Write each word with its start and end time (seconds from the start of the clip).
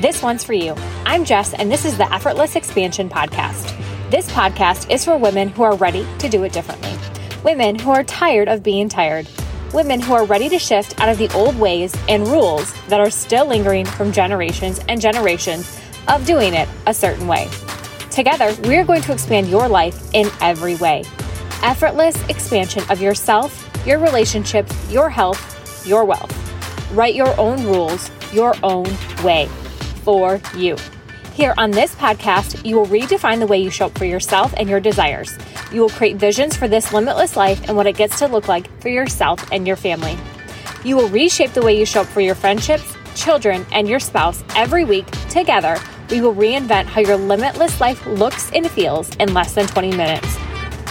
This 0.00 0.22
one's 0.22 0.44
for 0.44 0.52
you. 0.52 0.76
I'm 1.04 1.24
Jess, 1.24 1.54
and 1.54 1.72
this 1.72 1.84
is 1.84 1.98
the 1.98 2.12
Effortless 2.14 2.54
Expansion 2.54 3.10
Podcast. 3.10 3.76
This 4.12 4.30
podcast 4.30 4.88
is 4.92 5.04
for 5.04 5.18
women 5.18 5.48
who 5.48 5.64
are 5.64 5.74
ready 5.74 6.06
to 6.20 6.28
do 6.28 6.44
it 6.44 6.52
differently, 6.52 6.96
women 7.42 7.76
who 7.76 7.90
are 7.90 8.04
tired 8.04 8.46
of 8.46 8.62
being 8.62 8.88
tired, 8.88 9.26
women 9.74 10.00
who 10.00 10.12
are 10.12 10.24
ready 10.24 10.48
to 10.50 10.58
shift 10.60 11.00
out 11.00 11.08
of 11.08 11.18
the 11.18 11.28
old 11.34 11.58
ways 11.58 11.96
and 12.08 12.28
rules 12.28 12.72
that 12.86 13.00
are 13.00 13.10
still 13.10 13.46
lingering 13.46 13.84
from 13.84 14.12
generations 14.12 14.78
and 14.88 15.00
generations 15.00 15.80
of 16.06 16.24
doing 16.24 16.54
it 16.54 16.68
a 16.86 16.94
certain 16.94 17.26
way. 17.26 17.48
Together, 18.12 18.54
we 18.68 18.76
are 18.76 18.84
going 18.84 19.02
to 19.02 19.12
expand 19.12 19.48
your 19.48 19.68
life 19.68 20.14
in 20.14 20.30
every 20.40 20.76
way. 20.76 21.02
Effortless 21.64 22.14
expansion 22.28 22.84
of 22.88 23.02
yourself, 23.02 23.68
your 23.84 23.98
relationships, 23.98 24.72
your 24.92 25.10
health, 25.10 25.84
your 25.84 26.04
wealth. 26.04 26.32
Write 26.92 27.16
your 27.16 27.36
own 27.40 27.64
rules, 27.64 28.12
your 28.32 28.54
own 28.62 28.86
way 29.24 29.48
for 30.08 30.40
you. 30.56 30.74
Here 31.34 31.52
on 31.58 31.70
this 31.70 31.94
podcast, 31.94 32.64
you 32.64 32.76
will 32.76 32.86
redefine 32.86 33.40
the 33.40 33.46
way 33.46 33.58
you 33.58 33.70
show 33.70 33.86
up 33.88 33.98
for 33.98 34.06
yourself 34.06 34.54
and 34.56 34.66
your 34.66 34.80
desires. 34.80 35.36
You 35.70 35.82
will 35.82 35.90
create 35.90 36.16
visions 36.16 36.56
for 36.56 36.66
this 36.66 36.94
limitless 36.94 37.36
life 37.36 37.68
and 37.68 37.76
what 37.76 37.86
it 37.86 37.94
gets 37.98 38.18
to 38.20 38.26
look 38.26 38.48
like 38.48 38.70
for 38.80 38.88
yourself 38.88 39.46
and 39.52 39.66
your 39.66 39.76
family. 39.76 40.16
You 40.82 40.96
will 40.96 41.10
reshape 41.10 41.52
the 41.52 41.60
way 41.60 41.78
you 41.78 41.84
show 41.84 42.00
up 42.00 42.06
for 42.06 42.22
your 42.22 42.34
friendships, 42.34 42.96
children, 43.14 43.66
and 43.70 43.86
your 43.86 44.00
spouse 44.00 44.42
every 44.56 44.82
week. 44.86 45.04
Together, 45.28 45.76
we 46.08 46.22
will 46.22 46.34
reinvent 46.34 46.86
how 46.86 47.02
your 47.02 47.18
limitless 47.18 47.78
life 47.78 48.06
looks 48.06 48.50
and 48.52 48.70
feels 48.70 49.14
in 49.16 49.34
less 49.34 49.54
than 49.54 49.66
20 49.66 49.94
minutes. 49.94 50.38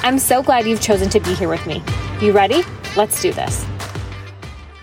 I'm 0.03 0.19
so 0.19 0.43
glad 0.43 0.67
you've 0.67 0.79
chosen 0.79 1.09
to 1.09 1.19
be 1.19 1.33
here 1.33 1.49
with 1.49 1.65
me. 1.65 1.81
You 2.21 2.33
ready? 2.33 2.61
Let's 2.95 3.19
do 3.19 3.33
this. 3.33 3.65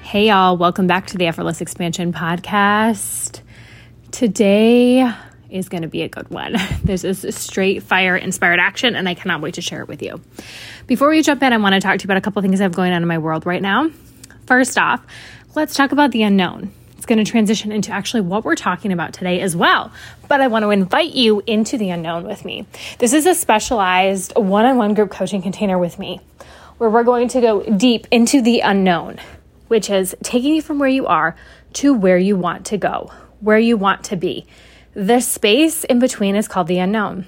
Hey, 0.03 0.27
y'all. 0.27 0.57
Welcome 0.57 0.89
back 0.89 1.07
to 1.07 1.19
the 1.19 1.27
Effortless 1.27 1.61
Expansion 1.61 2.13
Podcast. 2.13 3.44
Today 4.15 5.13
is 5.51 5.69
going 5.69 5.83
to 5.83 5.89
be 5.89 6.03
a 6.03 6.09
good 6.09 6.31
one. 6.31 6.55
This 6.85 7.03
is 7.03 7.35
straight 7.35 7.83
fire 7.83 8.17
inspired 8.17 8.61
action, 8.61 8.95
and 8.95 9.09
I 9.09 9.15
cannot 9.15 9.41
wait 9.41 9.55
to 9.55 9.61
share 9.61 9.83
it 9.83 9.89
with 9.89 10.03
you. 10.03 10.21
Before 10.87 11.09
we 11.09 11.21
jump 11.21 11.43
in, 11.43 11.53
I 11.53 11.57
want 11.57 11.73
to 11.73 11.81
talk 11.81 11.99
to 11.99 12.05
you 12.05 12.07
about 12.07 12.19
a 12.19 12.21
couple 12.21 12.41
things 12.41 12.61
I 12.61 12.63
have 12.63 12.75
going 12.75 12.93
on 12.93 13.03
in 13.03 13.09
my 13.09 13.19
world 13.19 13.45
right 13.45 13.61
now. 13.61 13.91
First 14.47 14.79
off, 14.79 15.05
let's 15.57 15.75
talk 15.75 15.91
about 15.91 16.13
the 16.13 16.23
unknown. 16.23 16.71
It's 16.97 17.07
going 17.07 17.25
to 17.25 17.29
transition 17.29 17.73
into 17.73 17.91
actually 17.91 18.21
what 18.21 18.45
we're 18.45 18.55
talking 18.55 18.93
about 18.93 19.15
today 19.15 19.41
as 19.41 19.57
well. 19.57 19.91
But 20.29 20.41
I 20.41 20.47
want 20.47 20.63
to 20.63 20.71
invite 20.71 21.13
you 21.13 21.43
into 21.49 21.77
the 21.77 21.91
unknown 21.91 22.23
with 22.23 22.45
me. 22.45 22.69
This 23.01 23.15
is 23.15 23.27
a 23.27 23.35
specialized 23.35 24.33
one 24.37 24.65
on 24.65 24.77
one 24.77 24.95
group 24.95 25.11
coaching 25.11 25.43
container 25.43 25.77
with 25.77 25.99
me 25.99 26.21
where 26.79 26.89
we're 26.89 27.03
going 27.03 27.27
to 27.29 27.41
go 27.41 27.65
deep 27.65 28.07
into 28.13 28.41
the 28.41 28.61
unknown, 28.61 29.19
which 29.67 29.91
is 29.91 30.15
taking 30.23 30.55
you 30.55 30.63
from 30.63 30.79
where 30.79 30.89
you 30.89 31.05
are 31.05 31.35
to 31.73 31.93
where 31.93 32.19
you 32.19 32.37
want 32.37 32.67
to 32.67 32.79
go 32.79 33.11
where 33.45 33.59
you 33.59 33.77
want 33.77 34.05
to 34.05 34.17
be. 34.17 34.47
The 34.95 35.21
space 35.21 35.85
in 35.85 35.99
between 35.99 36.35
is 36.35 36.49
called 36.49 36.67
the 36.67 36.79
unknown. 36.79 37.27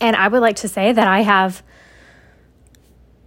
And 0.00 0.14
I 0.14 0.28
would 0.28 0.42
like 0.42 0.56
to 0.56 0.68
say 0.68 0.92
that 0.92 1.08
I 1.08 1.22
have 1.22 1.62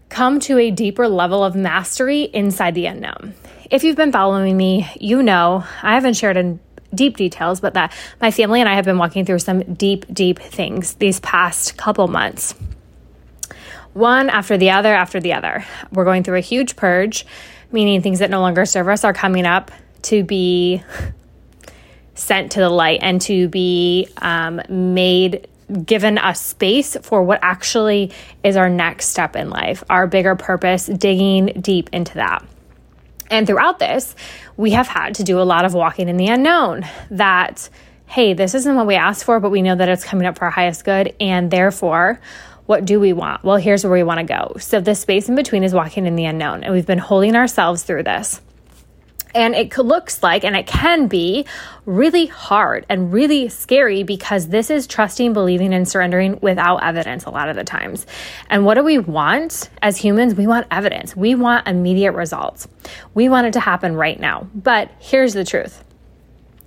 come 0.09 0.39
to 0.41 0.59
a 0.59 0.71
deeper 0.71 1.07
level 1.07 1.43
of 1.43 1.55
mastery 1.55 2.23
inside 2.23 2.75
the 2.75 2.85
unknown. 2.85 3.33
If 3.71 3.83
you've 3.83 3.95
been 3.95 4.11
following 4.11 4.55
me, 4.55 4.87
you 4.99 5.23
know 5.23 5.63
I 5.81 5.95
haven't 5.95 6.15
shared 6.15 6.37
in 6.37 6.59
deep 6.93 7.17
details, 7.17 7.59
but 7.59 7.73
that 7.73 7.93
my 8.21 8.31
family 8.31 8.59
and 8.59 8.69
I 8.69 8.75
have 8.75 8.85
been 8.85 8.97
walking 8.97 9.25
through 9.25 9.39
some 9.39 9.61
deep, 9.73 10.05
deep 10.13 10.39
things 10.39 10.93
these 10.95 11.19
past 11.19 11.77
couple 11.77 12.07
months. 12.07 12.53
One 13.93 14.29
after 14.29 14.57
the 14.57 14.71
other 14.71 14.93
after 14.93 15.19
the 15.19 15.33
other. 15.33 15.65
We're 15.91 16.05
going 16.05 16.23
through 16.23 16.37
a 16.37 16.41
huge 16.41 16.75
purge, 16.75 17.25
meaning 17.71 18.01
things 18.01 18.19
that 18.19 18.29
no 18.29 18.41
longer 18.41 18.65
serve 18.65 18.87
us 18.87 19.03
are 19.03 19.13
coming 19.13 19.45
up 19.45 19.71
to 20.03 20.23
be 20.23 20.83
sent 22.19 22.51
to 22.53 22.59
the 22.59 22.69
light 22.69 22.99
and 23.01 23.21
to 23.21 23.47
be 23.47 24.07
um, 24.17 24.61
made 24.69 25.47
given 25.85 26.17
a 26.17 26.33
space 26.33 26.97
for 27.01 27.23
what 27.23 27.39
actually 27.41 28.11
is 28.43 28.57
our 28.57 28.69
next 28.69 29.09
step 29.09 29.35
in 29.35 29.49
life, 29.49 29.83
our 29.89 30.07
bigger 30.07 30.35
purpose, 30.35 30.87
digging 30.87 31.61
deep 31.61 31.89
into 31.93 32.15
that. 32.15 32.43
And 33.29 33.45
throughout 33.45 33.77
this, 33.77 34.15
we 34.57 34.71
have 34.71 34.87
had 34.87 35.15
to 35.15 35.23
do 35.23 35.39
a 35.39 35.43
lot 35.43 35.65
of 35.65 35.73
walking 35.73 36.09
in 36.09 36.17
the 36.17 36.27
unknown 36.27 36.85
that, 37.11 37.69
hey, 38.07 38.33
this 38.33 38.55
isn't 38.55 38.75
what 38.75 38.87
we 38.87 38.95
asked 38.95 39.23
for, 39.23 39.39
but 39.39 39.51
we 39.51 39.61
know 39.61 39.75
that 39.75 39.87
it's 39.87 40.03
coming 40.03 40.25
up 40.25 40.39
for 40.39 40.45
our 40.45 40.51
highest 40.51 40.83
good. 40.83 41.15
And 41.19 41.51
therefore, 41.51 42.19
what 42.65 42.85
do 42.85 42.99
we 42.99 43.13
want? 43.13 43.43
Well, 43.43 43.57
here's 43.57 43.83
where 43.83 43.93
we 43.93 44.03
want 44.03 44.19
to 44.19 44.25
go. 44.25 44.55
So, 44.59 44.79
the 44.81 44.95
space 44.95 45.29
in 45.29 45.35
between 45.35 45.63
is 45.63 45.73
walking 45.73 46.07
in 46.07 46.15
the 46.15 46.25
unknown. 46.25 46.63
And 46.63 46.73
we've 46.73 46.85
been 46.85 46.97
holding 46.97 47.35
ourselves 47.35 47.83
through 47.83 48.03
this. 48.03 48.41
And 49.35 49.55
it 49.55 49.77
looks 49.77 50.23
like, 50.23 50.43
and 50.43 50.55
it 50.55 50.65
can 50.65 51.07
be 51.07 51.45
really 51.85 52.25
hard 52.25 52.85
and 52.89 53.13
really 53.13 53.49
scary 53.49 54.03
because 54.03 54.47
this 54.47 54.69
is 54.69 54.87
trusting, 54.87 55.33
believing, 55.33 55.73
and 55.73 55.87
surrendering 55.87 56.39
without 56.41 56.83
evidence 56.83 57.25
a 57.25 57.29
lot 57.29 57.49
of 57.49 57.55
the 57.55 57.63
times. 57.63 58.07
And 58.49 58.65
what 58.65 58.75
do 58.75 58.83
we 58.83 58.97
want 58.97 59.69
as 59.81 59.97
humans? 59.97 60.35
We 60.35 60.47
want 60.47 60.67
evidence. 60.71 61.15
We 61.15 61.35
want 61.35 61.67
immediate 61.67 62.13
results. 62.13 62.67
We 63.13 63.29
want 63.29 63.47
it 63.47 63.53
to 63.53 63.59
happen 63.59 63.95
right 63.95 64.19
now. 64.19 64.47
But 64.55 64.89
here's 64.99 65.33
the 65.33 65.45
truth 65.45 65.83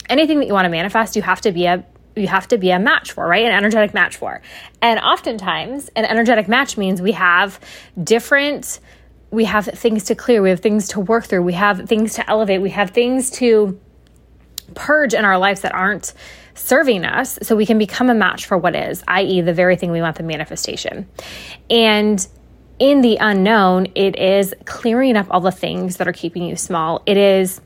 anything 0.09 0.41
that 0.41 0.47
you 0.47 0.53
want 0.53 0.67
to 0.67 0.71
manifest, 0.71 1.17
you 1.17 1.23
have 1.23 1.41
to 1.41 1.53
be 1.53 1.67
a 1.67 1.85
you 2.15 2.29
have 2.29 2.47
to 2.49 2.59
be 2.59 2.71
a 2.71 2.79
match 2.79 3.13
for, 3.13 3.27
right? 3.27 3.45
An 3.45 3.53
energetic 3.53 3.95
match 3.95 4.17
for. 4.17 4.43
And 4.83 5.01
oftentimes, 5.01 5.89
an 5.97 6.05
energetic 6.05 6.47
match 6.47 6.77
means 6.77 7.01
we 7.01 7.13
have 7.13 7.59
different 8.03 8.81
we 9.33 9.47
have 9.47 9.65
things 9.65 10.05
to 10.05 10.15
clear, 10.15 10.43
we 10.43 10.51
have 10.51 10.61
things 10.61 10.89
to 10.89 11.01
work 11.01 11.25
through, 11.25 11.43
we 11.43 11.55
have 11.55 11.89
things 11.89 12.15
to 12.15 12.31
elevate, 12.31 12.61
we 12.61 12.71
have 12.71 12.91
things 12.91 13.31
to 13.31 13.81
purge 14.75 15.15
in 15.15 15.25
our 15.25 15.39
lives 15.39 15.63
that 15.63 15.75
aren't 15.75 16.13
serving 16.55 17.05
us 17.05 17.39
so 17.43 17.57
we 17.57 17.67
can 17.67 17.79
become 17.79 18.11
a 18.11 18.15
match 18.15 18.45
for 18.45 18.59
what 18.59 18.77
is, 18.77 19.03
i.e., 19.09 19.41
the 19.41 19.55
very 19.55 19.75
thing 19.75 19.91
we 19.91 20.03
want 20.03 20.17
the 20.17 20.23
manifestation. 20.23 21.09
And 21.71 22.25
in 22.79 23.01
the 23.01 23.17
unknown, 23.17 23.87
it 23.95 24.19
is 24.19 24.55
clearing 24.67 25.17
up 25.17 25.27
all 25.31 25.41
the 25.41 25.51
things 25.51 25.97
that 25.97 26.07
are 26.07 26.13
keeping 26.13 26.43
you 26.43 26.57
small. 26.57 27.03
It 27.07 27.17
is 27.17 27.61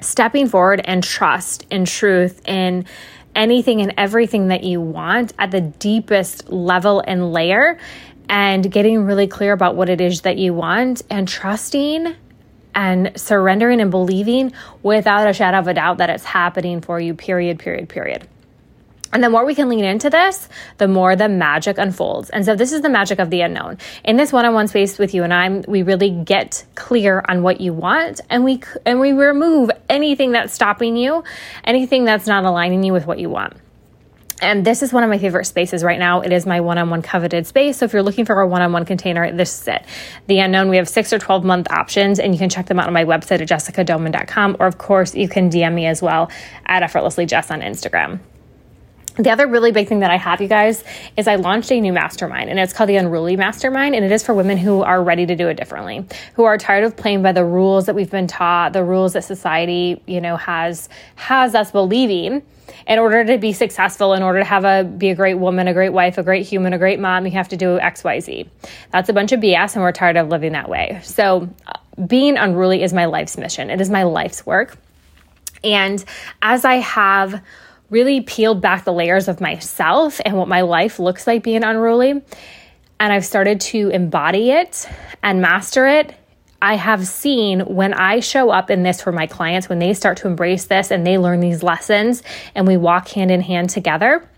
stepping 0.00 0.48
forward 0.48 0.80
and 0.84 1.02
trust 1.02 1.66
and 1.70 1.86
truth 1.86 2.46
in 2.46 2.86
anything 3.34 3.80
and 3.80 3.94
everything 3.96 4.48
that 4.48 4.64
you 4.64 4.80
want 4.80 5.32
at 5.38 5.50
the 5.50 5.60
deepest 5.60 6.48
level 6.48 7.02
and 7.06 7.32
layer 7.32 7.78
and 8.30 8.70
getting 8.70 9.04
really 9.04 9.26
clear 9.26 9.52
about 9.52 9.74
what 9.74 9.88
it 9.88 10.00
is 10.00 10.20
that 10.20 10.38
you 10.38 10.54
want 10.54 11.02
and 11.10 11.26
trusting 11.26 12.14
and 12.74 13.12
surrendering 13.20 13.80
and 13.80 13.90
believing 13.90 14.52
without 14.84 15.28
a 15.28 15.32
shadow 15.32 15.58
of 15.58 15.66
a 15.66 15.74
doubt 15.74 15.98
that 15.98 16.08
it's 16.08 16.24
happening 16.24 16.80
for 16.80 17.00
you, 17.00 17.12
period, 17.12 17.58
period, 17.58 17.88
period. 17.88 18.26
And 19.12 19.24
the 19.24 19.28
more 19.28 19.44
we 19.44 19.56
can 19.56 19.68
lean 19.68 19.84
into 19.84 20.08
this, 20.08 20.48
the 20.78 20.86
more 20.86 21.16
the 21.16 21.28
magic 21.28 21.78
unfolds. 21.78 22.30
And 22.30 22.44
so 22.44 22.54
this 22.54 22.72
is 22.72 22.82
the 22.82 22.88
magic 22.88 23.18
of 23.18 23.30
the 23.30 23.40
unknown. 23.40 23.78
In 24.04 24.16
this 24.16 24.32
one-on-one 24.32 24.68
space 24.68 24.96
with 24.96 25.12
you 25.12 25.24
and 25.24 25.34
I, 25.34 25.48
we 25.66 25.82
really 25.82 26.10
get 26.10 26.64
clear 26.76 27.24
on 27.28 27.42
what 27.42 27.60
you 27.60 27.72
want 27.72 28.20
and 28.30 28.44
we 28.44 28.62
and 28.86 29.00
we 29.00 29.10
remove 29.10 29.72
anything 29.88 30.30
that's 30.30 30.54
stopping 30.54 30.96
you, 30.96 31.24
anything 31.64 32.04
that's 32.04 32.28
not 32.28 32.44
aligning 32.44 32.84
you 32.84 32.92
with 32.92 33.06
what 33.06 33.18
you 33.18 33.28
want. 33.28 33.54
And 34.40 34.64
this 34.64 34.82
is 34.82 34.92
one 34.92 35.04
of 35.04 35.10
my 35.10 35.18
favorite 35.18 35.44
spaces 35.44 35.84
right 35.84 35.98
now. 35.98 36.20
It 36.20 36.32
is 36.32 36.46
my 36.46 36.60
one 36.60 36.78
on 36.78 36.90
one 36.90 37.02
coveted 37.02 37.46
space. 37.46 37.78
So 37.78 37.84
if 37.84 37.92
you're 37.92 38.02
looking 38.02 38.24
for 38.24 38.40
a 38.40 38.46
one 38.46 38.62
on 38.62 38.72
one 38.72 38.84
container, 38.84 39.30
this 39.32 39.60
is 39.60 39.68
it. 39.68 39.84
The 40.26 40.38
unknown, 40.38 40.68
we 40.70 40.76
have 40.76 40.88
six 40.88 41.12
or 41.12 41.18
12 41.18 41.44
month 41.44 41.70
options, 41.70 42.18
and 42.18 42.34
you 42.34 42.38
can 42.38 42.48
check 42.48 42.66
them 42.66 42.80
out 42.80 42.86
on 42.86 42.92
my 42.92 43.04
website 43.04 43.40
at 43.40 43.48
jessicadoman.com. 43.48 44.56
Or, 44.58 44.66
of 44.66 44.78
course, 44.78 45.14
you 45.14 45.28
can 45.28 45.50
DM 45.50 45.74
me 45.74 45.86
as 45.86 46.00
well 46.00 46.30
at 46.66 46.82
effortlesslyjess 46.82 47.50
on 47.50 47.60
Instagram. 47.60 48.20
The 49.16 49.30
other 49.30 49.46
really 49.46 49.72
big 49.72 49.88
thing 49.88 50.00
that 50.00 50.10
I 50.10 50.16
have, 50.16 50.40
you 50.40 50.48
guys, 50.48 50.84
is 51.16 51.26
I 51.26 51.34
launched 51.34 51.72
a 51.72 51.80
new 51.80 51.92
mastermind 51.92 52.48
and 52.48 52.58
it's 52.58 52.72
called 52.72 52.88
the 52.88 52.96
Unruly 52.96 53.36
Mastermind. 53.36 53.94
And 53.94 54.04
it 54.04 54.12
is 54.12 54.24
for 54.24 54.34
women 54.34 54.56
who 54.56 54.82
are 54.82 55.02
ready 55.02 55.26
to 55.26 55.34
do 55.34 55.48
it 55.48 55.54
differently, 55.54 56.06
who 56.34 56.44
are 56.44 56.56
tired 56.56 56.84
of 56.84 56.96
playing 56.96 57.22
by 57.22 57.32
the 57.32 57.44
rules 57.44 57.86
that 57.86 57.94
we've 57.94 58.10
been 58.10 58.28
taught, 58.28 58.72
the 58.72 58.84
rules 58.84 59.14
that 59.14 59.24
society, 59.24 60.00
you 60.06 60.20
know, 60.20 60.36
has, 60.36 60.88
has 61.16 61.54
us 61.54 61.70
believing 61.72 62.42
in 62.86 62.98
order 62.98 63.24
to 63.24 63.36
be 63.36 63.52
successful, 63.52 64.14
in 64.14 64.22
order 64.22 64.38
to 64.38 64.44
have 64.44 64.64
a, 64.64 64.84
be 64.84 65.10
a 65.10 65.14
great 65.14 65.34
woman, 65.34 65.66
a 65.66 65.74
great 65.74 65.92
wife, 65.92 66.18
a 66.18 66.22
great 66.22 66.46
human, 66.46 66.72
a 66.72 66.78
great 66.78 67.00
mom, 67.00 67.26
you 67.26 67.32
have 67.32 67.48
to 67.48 67.56
do 67.56 67.78
X, 67.80 68.04
Y, 68.04 68.20
Z. 68.20 68.48
That's 68.92 69.08
a 69.08 69.12
bunch 69.12 69.32
of 69.32 69.40
BS 69.40 69.74
and 69.74 69.82
we're 69.82 69.92
tired 69.92 70.16
of 70.16 70.28
living 70.28 70.52
that 70.52 70.68
way. 70.68 71.00
So 71.02 71.48
uh, 71.66 71.72
being 72.06 72.36
unruly 72.36 72.82
is 72.82 72.92
my 72.92 73.06
life's 73.06 73.36
mission. 73.36 73.70
It 73.70 73.80
is 73.80 73.90
my 73.90 74.04
life's 74.04 74.46
work. 74.46 74.78
And 75.62 76.02
as 76.40 76.64
I 76.64 76.76
have, 76.76 77.42
really 77.90 78.20
peeled 78.20 78.60
back 78.60 78.84
the 78.84 78.92
layers 78.92 79.28
of 79.28 79.40
myself 79.40 80.20
and 80.24 80.36
what 80.36 80.48
my 80.48 80.62
life 80.62 80.98
looks 80.98 81.26
like 81.26 81.42
being 81.42 81.64
unruly. 81.64 82.10
And 82.10 83.12
I've 83.12 83.24
started 83.24 83.60
to 83.62 83.88
embody 83.88 84.50
it 84.52 84.88
and 85.22 85.42
master 85.42 85.86
it. 85.86 86.14
I 86.62 86.74
have 86.76 87.06
seen 87.06 87.60
when 87.60 87.94
I 87.94 88.20
show 88.20 88.50
up 88.50 88.70
in 88.70 88.82
this 88.82 89.00
for 89.00 89.12
my 89.12 89.26
clients, 89.26 89.68
when 89.68 89.78
they 89.78 89.94
start 89.94 90.18
to 90.18 90.28
embrace 90.28 90.66
this 90.66 90.90
and 90.90 91.06
they 91.06 91.18
learn 91.18 91.40
these 91.40 91.62
lessons 91.62 92.22
and 92.54 92.66
we 92.66 92.76
walk 92.76 93.08
hand 93.08 93.30
in 93.30 93.40
hand 93.40 93.70
together, 93.70 94.28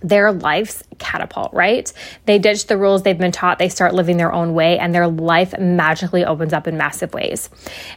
their 0.00 0.32
life's 0.32 0.82
catapult, 0.98 1.52
right? 1.52 1.92
They 2.26 2.38
ditch 2.38 2.66
the 2.66 2.76
rules 2.76 3.02
they've 3.02 3.18
been 3.18 3.32
taught, 3.32 3.58
they 3.58 3.68
start 3.68 3.94
living 3.94 4.16
their 4.16 4.32
own 4.32 4.54
way, 4.54 4.78
and 4.78 4.94
their 4.94 5.08
life 5.08 5.58
magically 5.58 6.24
opens 6.24 6.52
up 6.52 6.66
in 6.66 6.76
massive 6.76 7.12
ways. 7.14 7.50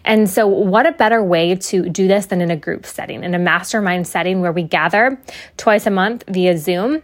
And 0.04 0.30
so, 0.30 0.48
what 0.48 0.86
a 0.86 0.92
better 0.92 1.24
way 1.24 1.56
to 1.56 1.90
do 1.90 2.08
this 2.08 2.28
than 2.28 2.42
in 2.42 2.52
a 2.52 2.56
group 2.58 2.86
setting, 2.86 3.24
in 3.24 3.36
a 3.36 3.40
mastermind 3.40 4.08
setting 4.08 4.42
where 4.42 4.52
we 4.52 4.64
gather 4.64 5.20
twice 5.58 5.86
a 5.86 5.92
month 5.92 6.24
via 6.28 6.58
Zoom 6.58 7.04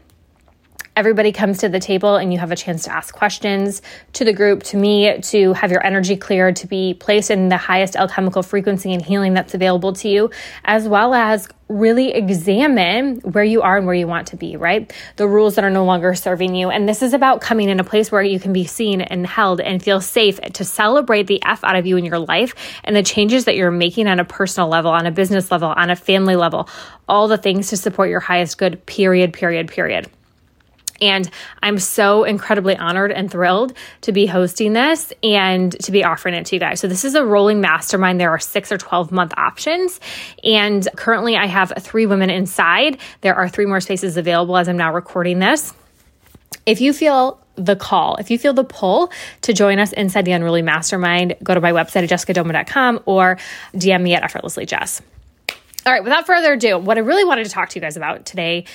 everybody 0.97 1.31
comes 1.31 1.59
to 1.59 1.69
the 1.69 1.79
table 1.79 2.15
and 2.15 2.33
you 2.33 2.39
have 2.39 2.51
a 2.51 2.55
chance 2.55 2.85
to 2.85 2.91
ask 2.91 3.13
questions 3.13 3.83
to 4.13 4.25
the 4.25 4.33
group, 4.33 4.63
to 4.63 4.75
me, 4.75 5.21
to 5.21 5.53
have 5.53 5.69
your 5.69 5.85
energy 5.85 6.17
cleared, 6.17 6.55
to 6.55 6.65
be 6.65 6.95
placed 6.95 7.29
in 7.29 7.49
the 7.49 7.55
highest 7.55 7.95
alchemical 7.95 8.41
frequency 8.41 8.91
and 8.91 9.05
healing 9.05 9.35
that's 9.35 9.53
available 9.53 9.93
to 9.93 10.09
you, 10.09 10.31
as 10.65 10.87
well 10.87 11.13
as 11.13 11.47
really 11.69 12.13
examine 12.13 13.17
where 13.19 13.43
you 13.43 13.61
are 13.61 13.77
and 13.77 13.85
where 13.85 13.93
you 13.93 14.07
want 14.07 14.25
to 14.27 14.37
be, 14.37 14.57
right? 14.57 14.91
The 15.17 15.27
rules 15.27 15.53
that 15.55 15.63
are 15.63 15.69
no 15.69 15.85
longer 15.85 16.15
serving 16.15 16.55
you. 16.55 16.71
And 16.71 16.89
this 16.89 17.03
is 17.03 17.13
about 17.13 17.41
coming 17.41 17.69
in 17.69 17.79
a 17.79 17.83
place 17.83 18.11
where 18.11 18.23
you 18.23 18.39
can 18.39 18.51
be 18.51 18.65
seen 18.65 19.01
and 19.01 19.27
held 19.27 19.61
and 19.61 19.83
feel 19.83 20.01
safe 20.01 20.41
to 20.41 20.65
celebrate 20.65 21.27
the 21.27 21.43
F 21.45 21.63
out 21.63 21.75
of 21.75 21.85
you 21.85 21.97
in 21.97 22.05
your 22.05 22.17
life 22.17 22.55
and 22.83 22.95
the 22.95 23.03
changes 23.03 23.45
that 23.45 23.55
you're 23.55 23.69
making 23.69 24.07
on 24.07 24.19
a 24.19 24.25
personal 24.25 24.67
level, 24.67 24.89
on 24.89 25.05
a 25.05 25.11
business 25.11 25.51
level, 25.51 25.69
on 25.69 25.91
a 25.91 25.95
family 25.95 26.35
level, 26.35 26.67
all 27.07 27.27
the 27.27 27.37
things 27.37 27.69
to 27.69 27.77
support 27.77 28.09
your 28.09 28.19
highest 28.19 28.57
good, 28.57 28.83
period, 28.87 29.31
period, 29.31 29.67
period. 29.67 30.09
And 31.01 31.29
I'm 31.61 31.79
so 31.79 32.23
incredibly 32.23 32.75
honored 32.75 33.11
and 33.11 33.29
thrilled 33.31 33.73
to 34.01 34.11
be 34.11 34.25
hosting 34.25 34.73
this 34.73 35.13
and 35.23 35.71
to 35.83 35.91
be 35.91 36.03
offering 36.03 36.35
it 36.35 36.45
to 36.47 36.55
you 36.55 36.59
guys. 36.59 36.79
So, 36.79 36.87
this 36.87 37.05
is 37.05 37.15
a 37.15 37.25
rolling 37.25 37.61
mastermind. 37.61 38.19
There 38.19 38.31
are 38.31 38.39
six 38.39 38.71
or 38.71 38.77
12 38.77 39.11
month 39.11 39.33
options. 39.37 39.99
And 40.43 40.87
currently, 40.95 41.35
I 41.35 41.45
have 41.45 41.73
three 41.79 42.05
women 42.05 42.29
inside. 42.29 42.99
There 43.21 43.35
are 43.35 43.47
three 43.49 43.65
more 43.65 43.79
spaces 43.79 44.17
available 44.17 44.57
as 44.57 44.67
I'm 44.67 44.77
now 44.77 44.93
recording 44.93 45.39
this. 45.39 45.73
If 46.65 46.81
you 46.81 46.93
feel 46.93 47.39
the 47.55 47.75
call, 47.75 48.15
if 48.17 48.29
you 48.29 48.37
feel 48.37 48.53
the 48.53 48.63
pull 48.63 49.11
to 49.41 49.53
join 49.53 49.79
us 49.79 49.93
inside 49.93 50.25
the 50.25 50.31
Unruly 50.31 50.61
Mastermind, 50.61 51.35
go 51.43 51.53
to 51.53 51.61
my 51.61 51.71
website 51.71 52.03
at 52.03 52.09
jessicadoman.com 52.09 53.01
or 53.05 53.37
DM 53.73 54.01
me 54.01 54.13
at 54.13 54.23
effortlesslyjess. 54.23 55.01
All 55.85 55.93
right, 55.93 56.03
without 56.03 56.27
further 56.27 56.53
ado, 56.53 56.77
what 56.77 56.97
I 56.97 56.99
really 57.01 57.23
wanted 57.23 57.45
to 57.45 57.49
talk 57.49 57.69
to 57.69 57.75
you 57.75 57.81
guys 57.81 57.95
about 57.95 58.25
today 58.25 58.65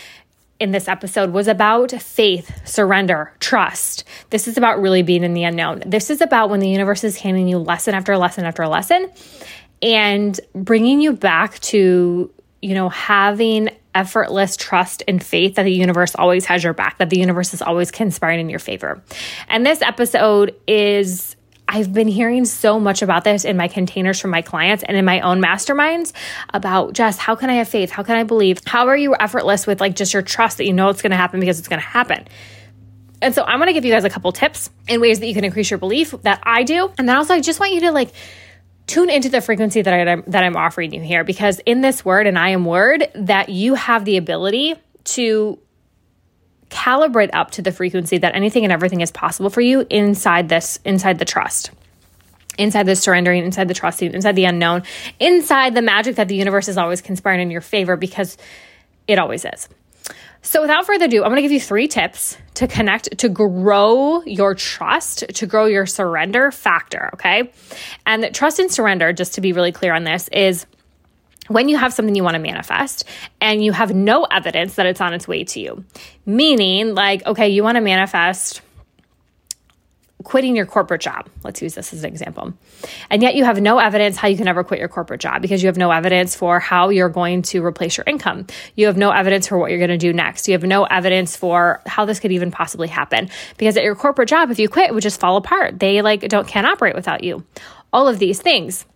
in 0.62 0.70
this 0.70 0.86
episode 0.86 1.32
was 1.32 1.48
about 1.48 1.90
faith, 1.90 2.64
surrender, 2.64 3.34
trust. 3.40 4.04
This 4.30 4.46
is 4.46 4.56
about 4.56 4.80
really 4.80 5.02
being 5.02 5.24
in 5.24 5.34
the 5.34 5.42
unknown. 5.42 5.82
This 5.84 6.08
is 6.08 6.20
about 6.20 6.50
when 6.50 6.60
the 6.60 6.68
universe 6.68 7.02
is 7.02 7.18
handing 7.18 7.48
you 7.48 7.58
lesson 7.58 7.96
after 7.96 8.16
lesson 8.16 8.44
after 8.44 8.68
lesson 8.68 9.10
and 9.82 10.38
bringing 10.54 11.00
you 11.00 11.14
back 11.14 11.58
to, 11.58 12.32
you 12.62 12.74
know, 12.74 12.88
having 12.90 13.70
effortless 13.96 14.56
trust 14.56 15.02
and 15.08 15.20
faith 15.20 15.56
that 15.56 15.64
the 15.64 15.72
universe 15.72 16.14
always 16.14 16.44
has 16.44 16.62
your 16.62 16.74
back, 16.74 16.98
that 16.98 17.10
the 17.10 17.18
universe 17.18 17.52
is 17.52 17.60
always 17.60 17.90
conspiring 17.90 18.38
in 18.38 18.48
your 18.48 18.60
favor. 18.60 19.02
And 19.48 19.66
this 19.66 19.82
episode 19.82 20.54
is 20.68 21.34
I've 21.72 21.90
been 21.90 22.06
hearing 22.06 22.44
so 22.44 22.78
much 22.78 23.00
about 23.00 23.24
this 23.24 23.46
in 23.46 23.56
my 23.56 23.66
containers 23.66 24.20
from 24.20 24.30
my 24.30 24.42
clients 24.42 24.84
and 24.86 24.94
in 24.94 25.06
my 25.06 25.20
own 25.20 25.40
masterminds 25.40 26.12
about 26.52 26.92
just 26.92 27.18
how 27.18 27.34
can 27.34 27.48
I 27.48 27.54
have 27.54 27.68
faith? 27.68 27.90
How 27.90 28.02
can 28.02 28.16
I 28.16 28.24
believe? 28.24 28.60
How 28.66 28.88
are 28.88 28.96
you 28.96 29.16
effortless 29.18 29.66
with 29.66 29.80
like 29.80 29.96
just 29.96 30.12
your 30.12 30.20
trust 30.20 30.58
that 30.58 30.66
you 30.66 30.74
know 30.74 30.90
it's 30.90 31.00
going 31.00 31.12
to 31.12 31.16
happen 31.16 31.40
because 31.40 31.58
it's 31.58 31.68
going 31.68 31.80
to 31.80 31.86
happen? 31.86 32.28
And 33.22 33.34
so 33.34 33.42
I'm 33.42 33.58
going 33.58 33.68
to 33.68 33.72
give 33.72 33.86
you 33.86 33.92
guys 33.92 34.04
a 34.04 34.10
couple 34.10 34.30
tips 34.32 34.68
in 34.86 35.00
ways 35.00 35.20
that 35.20 35.26
you 35.26 35.32
can 35.32 35.44
increase 35.44 35.70
your 35.70 35.78
belief 35.78 36.10
that 36.22 36.40
I 36.42 36.62
do. 36.62 36.92
And 36.98 37.08
then 37.08 37.16
also 37.16 37.32
I 37.32 37.40
just 37.40 37.58
want 37.58 37.72
you 37.72 37.80
to 37.80 37.90
like 37.92 38.12
tune 38.86 39.08
into 39.08 39.30
the 39.30 39.40
frequency 39.40 39.80
that 39.80 40.08
I 40.08 40.16
that 40.26 40.44
I'm 40.44 40.56
offering 40.56 40.92
you 40.92 41.00
here 41.00 41.24
because 41.24 41.58
in 41.60 41.80
this 41.80 42.04
word 42.04 42.26
and 42.26 42.38
I 42.38 42.50
am 42.50 42.66
word 42.66 43.08
that 43.14 43.48
you 43.48 43.74
have 43.76 44.04
the 44.04 44.18
ability 44.18 44.74
to 45.04 45.58
calibrate 46.72 47.30
up 47.32 47.52
to 47.52 47.62
the 47.62 47.70
frequency 47.70 48.18
that 48.18 48.34
anything 48.34 48.64
and 48.64 48.72
everything 48.72 49.00
is 49.00 49.10
possible 49.10 49.50
for 49.50 49.60
you 49.60 49.86
inside 49.90 50.48
this, 50.48 50.80
inside 50.84 51.18
the 51.18 51.24
trust 51.24 51.70
inside 52.58 52.84
the 52.84 52.94
surrendering, 52.94 53.44
inside 53.44 53.68
the 53.68 53.74
trusting, 53.74 54.12
inside 54.12 54.36
the 54.36 54.44
unknown, 54.44 54.82
inside 55.18 55.74
the 55.74 55.82
magic 55.82 56.16
that 56.16 56.28
the 56.28 56.36
universe 56.36 56.68
is 56.68 56.76
always 56.76 57.00
conspiring 57.00 57.40
in 57.40 57.50
your 57.50 57.60
favor 57.60 57.96
because 57.96 58.36
it 59.08 59.18
always 59.18 59.44
is. 59.44 59.68
So, 60.44 60.60
without 60.60 60.86
further 60.86 61.04
ado, 61.04 61.22
I'm 61.22 61.30
going 61.30 61.36
to 61.36 61.42
give 61.42 61.52
you 61.52 61.60
three 61.60 61.86
tips 61.86 62.36
to 62.54 62.66
connect, 62.66 63.16
to 63.18 63.28
grow 63.28 64.22
your 64.24 64.56
trust, 64.56 65.24
to 65.36 65.46
grow 65.46 65.66
your 65.66 65.86
surrender 65.86 66.50
factor. 66.50 67.10
Okay. 67.14 67.52
And 68.06 68.24
that 68.24 68.34
trust 68.34 68.58
and 68.58 68.70
surrender, 68.70 69.12
just 69.12 69.34
to 69.34 69.40
be 69.40 69.52
really 69.52 69.70
clear 69.70 69.94
on 69.94 70.02
this, 70.02 70.28
is 70.32 70.66
when 71.48 71.68
you 71.68 71.76
have 71.76 71.92
something 71.92 72.14
you 72.14 72.22
want 72.22 72.34
to 72.34 72.40
manifest 72.40 73.04
and 73.40 73.64
you 73.64 73.72
have 73.72 73.94
no 73.94 74.24
evidence 74.24 74.76
that 74.76 74.86
it's 74.86 75.00
on 75.00 75.12
its 75.12 75.26
way 75.26 75.44
to 75.44 75.60
you, 75.60 75.84
meaning 76.24 76.94
like, 76.94 77.26
okay, 77.26 77.48
you 77.48 77.62
want 77.62 77.76
to 77.76 77.80
manifest 77.80 78.62
quitting 80.22 80.56
your 80.56 80.66
corporate 80.66 81.00
job. 81.00 81.28
Let's 81.42 81.60
use 81.60 81.74
this 81.74 81.92
as 81.92 82.04
an 82.04 82.08
example. 82.08 82.54
And 83.10 83.22
yet 83.22 83.34
you 83.34 83.44
have 83.44 83.60
no 83.60 83.78
evidence 83.78 84.16
how 84.16 84.28
you 84.28 84.36
can 84.36 84.48
ever 84.48 84.64
quit 84.64 84.80
your 84.80 84.88
corporate 84.88 85.20
job 85.20 85.42
because 85.42 85.62
you 85.62 85.66
have 85.66 85.76
no 85.76 85.90
evidence 85.90 86.34
for 86.36 86.60
how 86.60 86.90
you're 86.90 87.08
going 87.08 87.42
to 87.42 87.64
replace 87.64 87.96
your 87.96 88.04
income. 88.06 88.46
You 88.76 88.86
have 88.86 88.96
no 88.96 89.10
evidence 89.10 89.48
for 89.48 89.58
what 89.58 89.70
you're 89.70 89.80
going 89.80 89.90
to 89.90 89.98
do 89.98 90.12
next. 90.12 90.48
You 90.48 90.52
have 90.52 90.62
no 90.62 90.84
evidence 90.84 91.36
for 91.36 91.82
how 91.86 92.04
this 92.04 92.20
could 92.20 92.32
even 92.32 92.50
possibly 92.50 92.88
happen 92.88 93.28
because 93.56 93.76
at 93.76 93.84
your 93.84 93.94
corporate 93.94 94.28
job, 94.28 94.50
if 94.50 94.58
you 94.58 94.68
quit, 94.68 94.90
it 94.90 94.94
would 94.94 95.02
just 95.02 95.20
fall 95.20 95.36
apart. 95.36 95.78
They 95.78 96.02
like 96.02 96.20
don't 96.28 96.46
can't 96.46 96.66
operate 96.66 96.94
without 96.94 97.24
you. 97.24 97.44
All 97.92 98.08
of 98.08 98.18
these 98.18 98.40
things. 98.40 98.86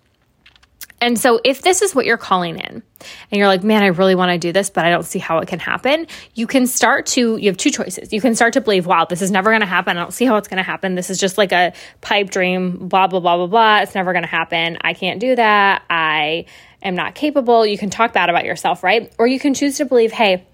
And 1.00 1.18
so, 1.18 1.40
if 1.44 1.60
this 1.60 1.82
is 1.82 1.94
what 1.94 2.06
you're 2.06 2.16
calling 2.16 2.58
in, 2.58 2.82
and 3.30 3.38
you're 3.38 3.48
like, 3.48 3.62
man, 3.62 3.82
I 3.82 3.88
really 3.88 4.14
want 4.14 4.30
to 4.30 4.38
do 4.38 4.52
this, 4.52 4.70
but 4.70 4.84
I 4.84 4.90
don't 4.90 5.04
see 5.04 5.18
how 5.18 5.38
it 5.38 5.48
can 5.48 5.58
happen, 5.58 6.06
you 6.34 6.46
can 6.46 6.66
start 6.66 7.06
to, 7.06 7.36
you 7.36 7.50
have 7.50 7.58
two 7.58 7.70
choices. 7.70 8.12
You 8.12 8.20
can 8.20 8.34
start 8.34 8.54
to 8.54 8.60
believe, 8.60 8.86
wow, 8.86 9.04
this 9.04 9.20
is 9.20 9.30
never 9.30 9.50
going 9.50 9.60
to 9.60 9.66
happen. 9.66 9.96
I 9.96 10.00
don't 10.00 10.12
see 10.12 10.24
how 10.24 10.36
it's 10.36 10.48
going 10.48 10.58
to 10.58 10.62
happen. 10.62 10.94
This 10.94 11.10
is 11.10 11.18
just 11.18 11.36
like 11.36 11.52
a 11.52 11.74
pipe 12.00 12.30
dream, 12.30 12.88
blah, 12.88 13.06
blah, 13.08 13.20
blah, 13.20 13.36
blah, 13.36 13.46
blah. 13.46 13.80
It's 13.80 13.94
never 13.94 14.12
going 14.12 14.24
to 14.24 14.28
happen. 14.28 14.78
I 14.80 14.94
can't 14.94 15.20
do 15.20 15.36
that. 15.36 15.82
I 15.90 16.46
am 16.82 16.94
not 16.94 17.14
capable. 17.14 17.66
You 17.66 17.76
can 17.76 17.90
talk 17.90 18.12
bad 18.12 18.30
about 18.30 18.44
yourself, 18.44 18.82
right? 18.82 19.12
Or 19.18 19.26
you 19.26 19.38
can 19.38 19.52
choose 19.52 19.76
to 19.76 19.84
believe, 19.84 20.12
hey, 20.12 20.46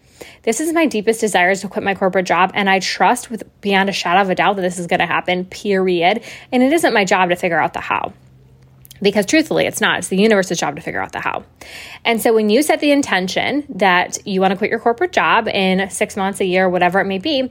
this 0.43 0.61
is 0.61 0.73
my 0.73 0.87
deepest 0.87 1.21
desires 1.21 1.61
to 1.61 1.69
quit 1.69 1.85
my 1.85 1.95
corporate 1.95 2.27
job, 2.27 2.53
and 2.55 2.71
I 2.71 2.79
trust 2.79 3.31
with 3.31 3.43
beyond 3.61 3.89
a 3.89 3.93
shadow 3.93 4.21
of 4.21 4.31
a 4.31 4.35
doubt 4.35 4.57
that 4.57 4.63
this 4.63 4.79
is 4.79 4.87
going 4.87 5.01
to 5.01 5.07
happen, 5.07 5.45
period. 5.45 6.23
And 6.53 6.63
it 6.63 6.73
isn't 6.73 6.95
my 6.95 7.05
job 7.05 7.31
to 7.31 7.37
figure 7.37 7.59
out 7.59 7.73
the 7.73 7.81
how 7.81 8.13
because 9.03 9.27
truthfully, 9.27 9.67
it's 9.67 9.81
not. 9.81 9.99
It's 9.99 10.09
the 10.09 10.17
universe's 10.17 10.59
job 10.59 10.77
to 10.77 10.83
figure 10.83 11.03
out 11.03 11.13
the 11.13 11.21
how. 11.21 11.45
And 12.05 12.23
so 12.23 12.33
when 12.33 12.49
you 12.49 12.63
set 12.63 12.81
the 12.81 12.93
intention 12.93 13.65
that 13.69 14.25
you 14.27 14.41
want 14.41 14.53
to 14.53 14.57
quit 14.57 14.71
your 14.71 14.79
corporate 14.79 15.13
job 15.13 15.49
in 15.49 15.91
six 15.91 16.17
months, 16.17 16.41
a 16.41 16.45
year, 16.45 16.69
whatever 16.69 17.01
it 17.01 17.07
may 17.07 17.19
be, 17.19 17.51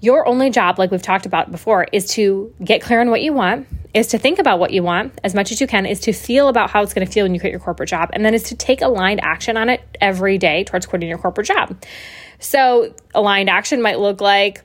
your 0.00 0.28
only 0.28 0.50
job, 0.50 0.78
like 0.78 0.90
we've 0.90 1.02
talked 1.02 1.26
about 1.26 1.50
before, 1.50 1.86
is 1.92 2.06
to 2.10 2.54
get 2.62 2.82
clear 2.82 3.00
on 3.00 3.10
what 3.10 3.22
you 3.22 3.32
want, 3.32 3.66
is 3.94 4.08
to 4.08 4.18
think 4.18 4.38
about 4.38 4.60
what 4.60 4.70
you 4.70 4.82
want 4.82 5.18
as 5.24 5.34
much 5.34 5.50
as 5.50 5.60
you 5.60 5.66
can, 5.66 5.86
is 5.86 5.98
to 6.00 6.12
feel 6.12 6.48
about 6.48 6.70
how 6.70 6.82
it's 6.82 6.94
going 6.94 7.06
to 7.06 7.12
feel 7.12 7.24
when 7.24 7.34
you 7.34 7.40
quit 7.40 7.50
your 7.50 7.60
corporate 7.60 7.88
job, 7.88 8.10
and 8.12 8.24
then 8.24 8.34
is 8.34 8.44
to 8.44 8.54
take 8.54 8.80
aligned 8.80 9.20
action 9.20 9.56
on 9.56 9.68
it 9.68 9.80
every 10.00 10.38
day 10.38 10.62
towards 10.62 10.86
quitting 10.86 11.08
your 11.08 11.18
corporate 11.18 11.48
job. 11.48 11.82
So, 12.38 12.94
aligned 13.14 13.50
action 13.50 13.82
might 13.82 13.98
look 13.98 14.20
like 14.20 14.62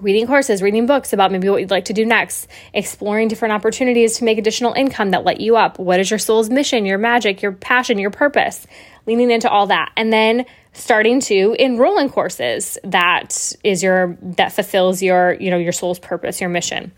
reading 0.00 0.26
courses, 0.26 0.62
reading 0.62 0.86
books 0.86 1.12
about 1.12 1.32
maybe 1.32 1.48
what 1.48 1.60
you'd 1.60 1.70
like 1.70 1.86
to 1.86 1.92
do 1.92 2.04
next, 2.04 2.48
exploring 2.72 3.28
different 3.28 3.52
opportunities 3.52 4.18
to 4.18 4.24
make 4.24 4.38
additional 4.38 4.72
income 4.72 5.10
that 5.10 5.24
light 5.24 5.40
you 5.40 5.56
up. 5.56 5.78
What 5.78 6.00
is 6.00 6.10
your 6.10 6.18
soul's 6.18 6.50
mission, 6.50 6.86
your 6.86 6.98
magic, 6.98 7.42
your 7.42 7.52
passion, 7.52 7.98
your 7.98 8.10
purpose? 8.10 8.66
Leaning 9.06 9.30
into 9.30 9.48
all 9.48 9.66
that. 9.66 9.92
And 9.96 10.12
then 10.12 10.46
starting 10.72 11.20
to 11.20 11.54
enroll 11.58 11.98
in 11.98 12.08
courses 12.08 12.78
that 12.84 13.52
is 13.62 13.82
your 13.82 14.16
that 14.22 14.52
fulfills 14.52 15.02
your, 15.02 15.34
you 15.34 15.50
know, 15.50 15.58
your 15.58 15.72
soul's 15.72 15.98
purpose, 15.98 16.40
your 16.40 16.50
mission. 16.50 16.92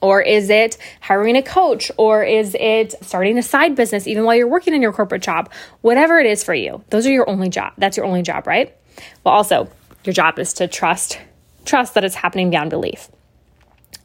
Or 0.00 0.20
is 0.20 0.50
it 0.50 0.76
hiring 1.00 1.36
a 1.36 1.42
coach? 1.42 1.90
Or 1.96 2.22
is 2.22 2.54
it 2.58 2.94
starting 3.02 3.38
a 3.38 3.42
side 3.42 3.74
business 3.74 4.06
even 4.06 4.24
while 4.24 4.34
you're 4.34 4.48
working 4.48 4.74
in 4.74 4.82
your 4.82 4.92
corporate 4.92 5.22
job? 5.22 5.50
Whatever 5.80 6.18
it 6.18 6.26
is 6.26 6.44
for 6.44 6.54
you, 6.54 6.84
those 6.90 7.06
are 7.06 7.10
your 7.10 7.28
only 7.28 7.48
job. 7.48 7.72
That's 7.78 7.96
your 7.96 8.04
only 8.04 8.22
job, 8.22 8.46
right? 8.46 8.76
Well, 9.24 9.34
also, 9.34 9.68
your 10.04 10.12
job 10.12 10.38
is 10.38 10.52
to 10.54 10.68
trust 10.68 11.18
trust 11.64 11.94
that 11.94 12.04
it's 12.04 12.14
happening 12.14 12.50
beyond 12.50 12.70
belief. 12.70 13.08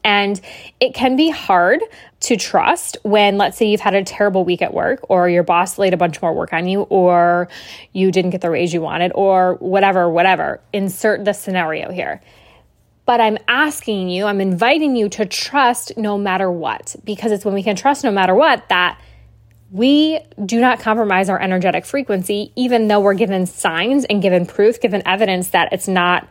And 0.03 0.39
it 0.79 0.93
can 0.93 1.15
be 1.17 1.29
hard 1.29 1.81
to 2.21 2.37
trust 2.37 2.97
when, 3.03 3.37
let's 3.37 3.57
say, 3.57 3.67
you've 3.67 3.81
had 3.81 3.95
a 3.95 4.03
terrible 4.03 4.45
week 4.45 4.61
at 4.61 4.73
work, 4.73 5.01
or 5.09 5.27
your 5.27 5.43
boss 5.43 5.77
laid 5.77 5.93
a 5.93 5.97
bunch 5.97 6.21
more 6.21 6.33
work 6.33 6.53
on 6.53 6.67
you, 6.67 6.81
or 6.83 7.49
you 7.91 8.11
didn't 8.11 8.31
get 8.31 8.41
the 8.41 8.49
raise 8.49 8.73
you 8.73 8.81
wanted, 8.81 9.11
or 9.13 9.55
whatever, 9.55 10.09
whatever. 10.09 10.61
Insert 10.71 11.25
the 11.25 11.33
scenario 11.33 11.91
here. 11.91 12.21
But 13.05 13.19
I'm 13.19 13.37
asking 13.47 14.09
you, 14.09 14.25
I'm 14.25 14.39
inviting 14.39 14.95
you 14.95 15.09
to 15.09 15.25
trust 15.25 15.97
no 15.97 16.17
matter 16.17 16.49
what, 16.49 16.95
because 17.03 17.31
it's 17.31 17.43
when 17.43 17.53
we 17.53 17.63
can 17.63 17.75
trust 17.75 18.03
no 18.03 18.11
matter 18.11 18.35
what 18.35 18.69
that 18.69 18.99
we 19.71 20.19
do 20.45 20.59
not 20.59 20.79
compromise 20.79 21.29
our 21.29 21.39
energetic 21.39 21.85
frequency, 21.85 22.51
even 22.55 22.87
though 22.87 22.99
we're 22.99 23.13
given 23.13 23.45
signs 23.45 24.05
and 24.05 24.21
given 24.21 24.45
proof, 24.45 24.79
given 24.79 25.01
evidence 25.05 25.49
that 25.49 25.73
it's 25.73 25.87
not 25.87 26.27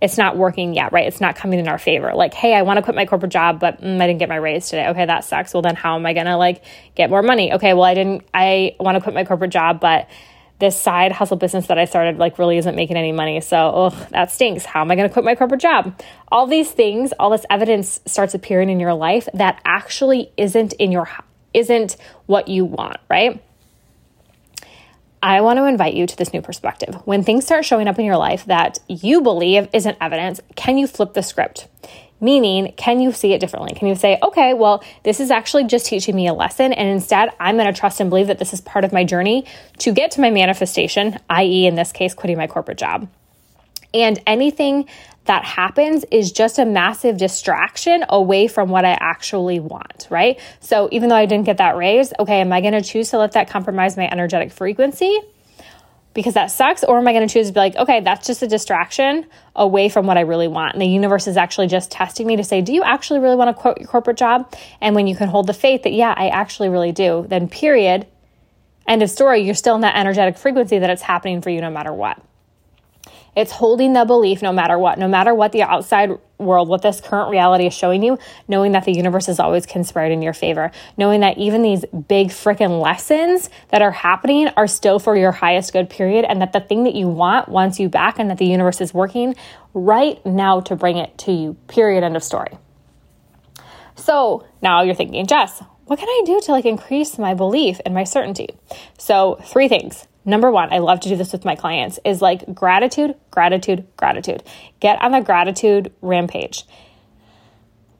it's 0.00 0.16
not 0.16 0.36
working 0.36 0.74
yet, 0.74 0.92
right? 0.92 1.06
It's 1.06 1.20
not 1.20 1.34
coming 1.34 1.58
in 1.58 1.66
our 1.66 1.78
favor. 1.78 2.12
Like, 2.14 2.32
hey, 2.32 2.54
I 2.54 2.62
want 2.62 2.76
to 2.76 2.82
quit 2.82 2.94
my 2.94 3.06
corporate 3.06 3.32
job, 3.32 3.58
but 3.58 3.82
mm, 3.82 4.00
I 4.00 4.06
didn't 4.06 4.20
get 4.20 4.28
my 4.28 4.36
raise 4.36 4.68
today. 4.68 4.88
Okay, 4.88 5.06
that 5.06 5.24
sucks. 5.24 5.52
Well, 5.52 5.62
then 5.62 5.74
how 5.74 5.96
am 5.96 6.06
I 6.06 6.12
going 6.12 6.26
to 6.26 6.36
like 6.36 6.62
get 6.94 7.10
more 7.10 7.22
money? 7.22 7.52
Okay, 7.52 7.74
well, 7.74 7.84
I 7.84 7.94
didn't, 7.94 8.24
I 8.32 8.76
want 8.78 8.96
to 8.96 9.00
quit 9.00 9.14
my 9.14 9.24
corporate 9.24 9.50
job, 9.50 9.80
but 9.80 10.08
this 10.60 10.80
side 10.80 11.12
hustle 11.12 11.36
business 11.36 11.68
that 11.68 11.78
I 11.78 11.84
started 11.84 12.18
like 12.18 12.38
really 12.38 12.58
isn't 12.58 12.74
making 12.74 12.96
any 12.96 13.12
money. 13.12 13.40
So, 13.40 13.56
oh, 13.74 14.06
that 14.10 14.30
stinks. 14.30 14.64
How 14.64 14.82
am 14.82 14.90
I 14.90 14.96
going 14.96 15.08
to 15.08 15.12
quit 15.12 15.24
my 15.24 15.34
corporate 15.34 15.60
job? 15.60 16.00
All 16.30 16.46
these 16.46 16.70
things, 16.70 17.12
all 17.18 17.30
this 17.30 17.46
evidence 17.50 18.00
starts 18.06 18.34
appearing 18.34 18.68
in 18.68 18.80
your 18.80 18.94
life 18.94 19.28
that 19.34 19.60
actually 19.64 20.32
isn't 20.36 20.74
in 20.74 20.92
your 20.92 21.08
isn't 21.54 21.96
what 22.26 22.48
you 22.48 22.64
want, 22.64 22.98
right? 23.08 23.42
I 25.22 25.40
want 25.40 25.58
to 25.58 25.64
invite 25.64 25.94
you 25.94 26.06
to 26.06 26.16
this 26.16 26.32
new 26.32 26.40
perspective. 26.40 26.94
When 27.04 27.24
things 27.24 27.44
start 27.44 27.64
showing 27.64 27.88
up 27.88 27.98
in 27.98 28.04
your 28.04 28.16
life 28.16 28.44
that 28.46 28.78
you 28.88 29.20
believe 29.20 29.68
isn't 29.72 29.96
evidence, 30.00 30.40
can 30.54 30.78
you 30.78 30.86
flip 30.86 31.14
the 31.14 31.22
script? 31.22 31.66
Meaning, 32.20 32.72
can 32.76 33.00
you 33.00 33.12
see 33.12 33.32
it 33.32 33.40
differently? 33.40 33.74
Can 33.74 33.88
you 33.88 33.94
say, 33.94 34.18
okay, 34.22 34.54
well, 34.54 34.82
this 35.04 35.20
is 35.20 35.30
actually 35.30 35.64
just 35.64 35.86
teaching 35.86 36.16
me 36.16 36.26
a 36.26 36.34
lesson, 36.34 36.72
and 36.72 36.88
instead 36.88 37.30
I'm 37.38 37.56
going 37.56 37.72
to 37.72 37.78
trust 37.78 38.00
and 38.00 38.10
believe 38.10 38.26
that 38.26 38.38
this 38.38 38.52
is 38.52 38.60
part 38.60 38.84
of 38.84 38.92
my 38.92 39.04
journey 39.04 39.44
to 39.78 39.92
get 39.92 40.10
to 40.12 40.20
my 40.20 40.30
manifestation, 40.30 41.18
i.e., 41.30 41.66
in 41.66 41.74
this 41.74 41.92
case, 41.92 42.14
quitting 42.14 42.36
my 42.36 42.46
corporate 42.46 42.78
job. 42.78 43.08
And 43.94 44.20
anything 44.26 44.86
that 45.24 45.44
happens 45.44 46.04
is 46.10 46.32
just 46.32 46.58
a 46.58 46.64
massive 46.64 47.18
distraction 47.18 48.04
away 48.08 48.48
from 48.48 48.70
what 48.70 48.84
I 48.84 48.96
actually 48.98 49.60
want, 49.60 50.06
right? 50.10 50.40
So 50.60 50.88
even 50.90 51.10
though 51.10 51.16
I 51.16 51.26
didn't 51.26 51.44
get 51.44 51.58
that 51.58 51.76
raise, 51.76 52.12
okay, 52.18 52.40
am 52.40 52.52
I 52.52 52.60
going 52.60 52.72
to 52.72 52.82
choose 52.82 53.10
to 53.10 53.18
let 53.18 53.32
that 53.32 53.48
compromise 53.50 53.96
my 53.96 54.08
energetic 54.10 54.52
frequency? 54.52 55.20
Because 56.14 56.34
that 56.34 56.50
sucks, 56.50 56.82
or 56.82 56.98
am 56.98 57.06
I 57.06 57.12
going 57.12 57.28
to 57.28 57.32
choose 57.32 57.48
to 57.48 57.52
be 57.52 57.60
like, 57.60 57.76
okay, 57.76 58.00
that's 58.00 58.26
just 58.26 58.42
a 58.42 58.46
distraction 58.46 59.26
away 59.54 59.90
from 59.90 60.06
what 60.06 60.16
I 60.16 60.22
really 60.22 60.48
want? 60.48 60.72
And 60.72 60.80
the 60.82 60.86
universe 60.86 61.28
is 61.28 61.36
actually 61.36 61.66
just 61.66 61.90
testing 61.90 62.26
me 62.26 62.36
to 62.36 62.44
say, 62.44 62.62
do 62.62 62.72
you 62.72 62.82
actually 62.82 63.20
really 63.20 63.36
want 63.36 63.54
to 63.54 63.60
quit 63.60 63.78
your 63.78 63.86
corporate 63.86 64.16
job? 64.16 64.52
And 64.80 64.94
when 64.94 65.06
you 65.06 65.14
can 65.14 65.28
hold 65.28 65.46
the 65.46 65.54
faith 65.54 65.82
that, 65.82 65.92
yeah, 65.92 66.14
I 66.16 66.28
actually 66.28 66.70
really 66.70 66.92
do, 66.92 67.26
then 67.28 67.48
period, 67.48 68.06
end 68.86 69.02
of 69.02 69.10
story, 69.10 69.42
you're 69.42 69.54
still 69.54 69.74
in 69.74 69.82
that 69.82 69.96
energetic 69.96 70.38
frequency 70.38 70.78
that 70.78 70.88
it's 70.88 71.02
happening 71.02 71.42
for 71.42 71.50
you 71.50 71.60
no 71.60 71.70
matter 71.70 71.92
what. 71.92 72.20
It's 73.36 73.52
holding 73.52 73.92
the 73.92 74.04
belief 74.04 74.42
no 74.42 74.52
matter 74.52 74.78
what, 74.78 74.98
no 74.98 75.08
matter 75.08 75.34
what 75.34 75.52
the 75.52 75.62
outside 75.62 76.10
world, 76.38 76.68
what 76.68 76.82
this 76.82 77.00
current 77.00 77.30
reality 77.30 77.66
is 77.66 77.74
showing 77.74 78.02
you, 78.02 78.18
knowing 78.46 78.72
that 78.72 78.84
the 78.84 78.92
universe 78.92 79.28
is 79.28 79.38
always 79.38 79.66
conspired 79.66 80.12
in 80.12 80.22
your 80.22 80.32
favor, 80.32 80.70
knowing 80.96 81.20
that 81.20 81.38
even 81.38 81.62
these 81.62 81.84
big 82.08 82.28
freaking 82.28 82.82
lessons 82.82 83.50
that 83.70 83.82
are 83.82 83.90
happening 83.90 84.48
are 84.56 84.66
still 84.66 84.98
for 84.98 85.16
your 85.16 85.32
highest 85.32 85.72
good 85.72 85.90
period, 85.90 86.24
and 86.24 86.40
that 86.40 86.52
the 86.52 86.60
thing 86.60 86.84
that 86.84 86.94
you 86.94 87.08
want 87.08 87.48
wants 87.48 87.78
you 87.78 87.88
back, 87.88 88.18
and 88.18 88.30
that 88.30 88.38
the 88.38 88.46
universe 88.46 88.80
is 88.80 88.94
working 88.94 89.34
right 89.74 90.24
now 90.24 90.60
to 90.60 90.76
bring 90.76 90.96
it 90.96 91.16
to 91.18 91.32
you. 91.32 91.54
Period. 91.66 92.04
End 92.04 92.16
of 92.16 92.24
story. 92.24 92.56
So 93.94 94.46
now 94.62 94.82
you're 94.82 94.94
thinking, 94.94 95.26
Jess, 95.26 95.62
what 95.86 95.98
can 95.98 96.08
I 96.08 96.22
do 96.24 96.40
to 96.44 96.52
like 96.52 96.66
increase 96.66 97.18
my 97.18 97.34
belief 97.34 97.80
and 97.84 97.94
my 97.94 98.04
certainty? 98.04 98.48
So, 98.98 99.38
three 99.42 99.68
things. 99.68 100.06
Number 100.28 100.50
one, 100.50 100.70
I 100.70 100.78
love 100.78 101.00
to 101.00 101.08
do 101.08 101.16
this 101.16 101.32
with 101.32 101.46
my 101.46 101.56
clients, 101.56 101.98
is 102.04 102.20
like 102.20 102.54
gratitude, 102.54 103.14
gratitude, 103.30 103.86
gratitude. 103.96 104.42
Get 104.78 105.00
on 105.00 105.12
the 105.12 105.22
gratitude 105.22 105.90
rampage. 106.02 106.64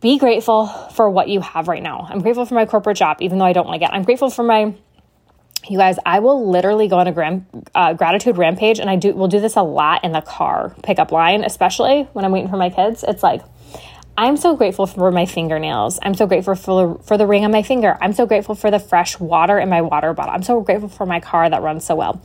Be 0.03 0.19
grateful 0.19 0.67
for 0.67 1.09
what 1.09 1.29
you 1.29 1.41
have 1.41 1.69
right 1.69 1.83
now. 1.83 2.07
I'm 2.07 2.21
grateful 2.21 2.45
for 2.45 2.55
my 2.55 2.67
corporate 2.67 2.99
job, 2.99 3.17
even 3.21 3.39
though 3.39 3.47
I 3.47 3.55
don't 3.55 3.67
like 3.67 3.81
it. 3.81 3.89
I'm 3.91 4.03
grateful 4.03 4.29
for 4.29 4.43
my 4.43 4.75
you 5.69 5.79
guys, 5.79 5.97
I 6.05 6.21
will 6.21 6.51
literally 6.51 6.87
go 6.87 6.99
on 6.99 7.09
a 7.09 7.13
gram, 7.13 7.47
uh, 7.75 7.95
gratitude 7.95 8.37
rampage, 8.37 8.79
and 8.79 8.91
I 8.91 8.97
do. 8.97 9.15
We'll 9.15 9.29
do 9.29 9.41
this 9.41 9.57
a 9.57 9.63
lot 9.63 10.05
in 10.05 10.13
the 10.13 10.21
car 10.21 10.75
pickup 10.83 11.11
line, 11.11 11.45
especially 11.45 12.03
when 12.13 12.27
I'm 12.27 12.31
waiting 12.31 12.51
for 12.51 12.59
my 12.59 12.69
kids. 12.69 13.05
It's 13.09 13.23
like 13.23 13.43
I'm 14.21 14.37
so 14.37 14.57
grateful 14.57 14.89
for 14.89 15.13
my 15.13 15.27
fingernails. 15.27 16.01
I'm 16.03 16.15
so 16.15 16.27
grateful 16.27 16.57
for 16.57 16.99
for 17.05 17.17
the 17.17 17.25
ring 17.25 17.45
on 17.45 17.53
my 17.53 17.63
finger. 17.63 17.97
I'm 18.01 18.13
so 18.13 18.27
grateful 18.27 18.57
for 18.57 18.69
the 18.69 18.81
fresh 18.81 19.21
water 19.21 19.61
in 19.61 19.69
my 19.69 19.81
water 19.81 20.13
bottle. 20.13 20.35
I'm 20.35 20.43
so 20.43 20.61
grateful 20.61 20.89
for 20.89 21.07
my 21.07 21.21
car 21.21 21.49
that 21.49 21.63
runs 21.63 21.85
so 21.85 21.95
well. 21.95 22.21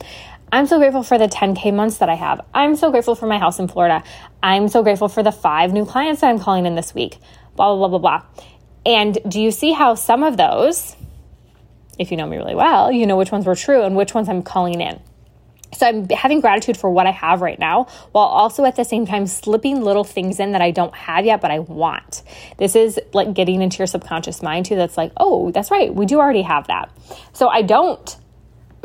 I'm 0.50 0.66
so 0.66 0.78
grateful 0.78 1.04
for 1.04 1.18
the 1.18 1.28
10K 1.28 1.72
months 1.72 1.98
that 1.98 2.08
I 2.08 2.16
have. 2.16 2.40
I'm 2.52 2.74
so 2.74 2.90
grateful 2.90 3.14
for 3.14 3.26
my 3.26 3.38
house 3.38 3.60
in 3.60 3.68
Florida. 3.68 4.02
I'm 4.42 4.66
so 4.66 4.82
grateful 4.82 5.08
for 5.08 5.22
the 5.22 5.30
five 5.30 5.72
new 5.72 5.86
clients 5.86 6.20
that 6.22 6.30
I'm 6.30 6.40
calling 6.40 6.66
in 6.66 6.74
this 6.74 6.96
week. 6.96 7.18
Blah, 7.54 7.76
blah, 7.76 7.86
blah, 7.86 7.98
blah, 7.98 8.18
blah. 8.18 8.42
And 8.84 9.16
do 9.28 9.40
you 9.40 9.52
see 9.52 9.70
how 9.70 9.94
some 9.94 10.24
of 10.24 10.36
those, 10.36 10.96
if 11.96 12.10
you 12.10 12.16
know 12.16 12.26
me 12.26 12.36
really 12.38 12.56
well, 12.56 12.90
you 12.90 13.06
know 13.06 13.16
which 13.16 13.30
ones 13.30 13.46
were 13.46 13.54
true 13.54 13.82
and 13.82 13.94
which 13.94 14.14
ones 14.14 14.28
I'm 14.28 14.42
calling 14.42 14.80
in? 14.80 15.00
So 15.74 15.86
I'm 15.86 16.08
having 16.08 16.40
gratitude 16.40 16.76
for 16.76 16.90
what 16.90 17.06
I 17.06 17.10
have 17.10 17.40
right 17.40 17.58
now 17.58 17.88
while 18.12 18.26
also 18.26 18.64
at 18.64 18.76
the 18.76 18.84
same 18.84 19.06
time 19.06 19.26
slipping 19.26 19.82
little 19.82 20.04
things 20.04 20.40
in 20.40 20.52
that 20.52 20.62
I 20.62 20.70
don't 20.70 20.94
have 20.94 21.24
yet, 21.24 21.40
but 21.40 21.50
I 21.50 21.58
want. 21.58 22.22
This 22.58 22.76
is 22.76 22.98
like 23.12 23.34
getting 23.34 23.62
into 23.62 23.78
your 23.78 23.86
subconscious 23.86 24.42
mind 24.42 24.66
too. 24.66 24.76
That's 24.76 24.96
like, 24.96 25.12
oh, 25.16 25.50
that's 25.50 25.70
right. 25.70 25.94
We 25.94 26.06
do 26.06 26.18
already 26.18 26.42
have 26.42 26.68
that. 26.68 26.90
So 27.32 27.48
I 27.48 27.62
don't 27.62 28.16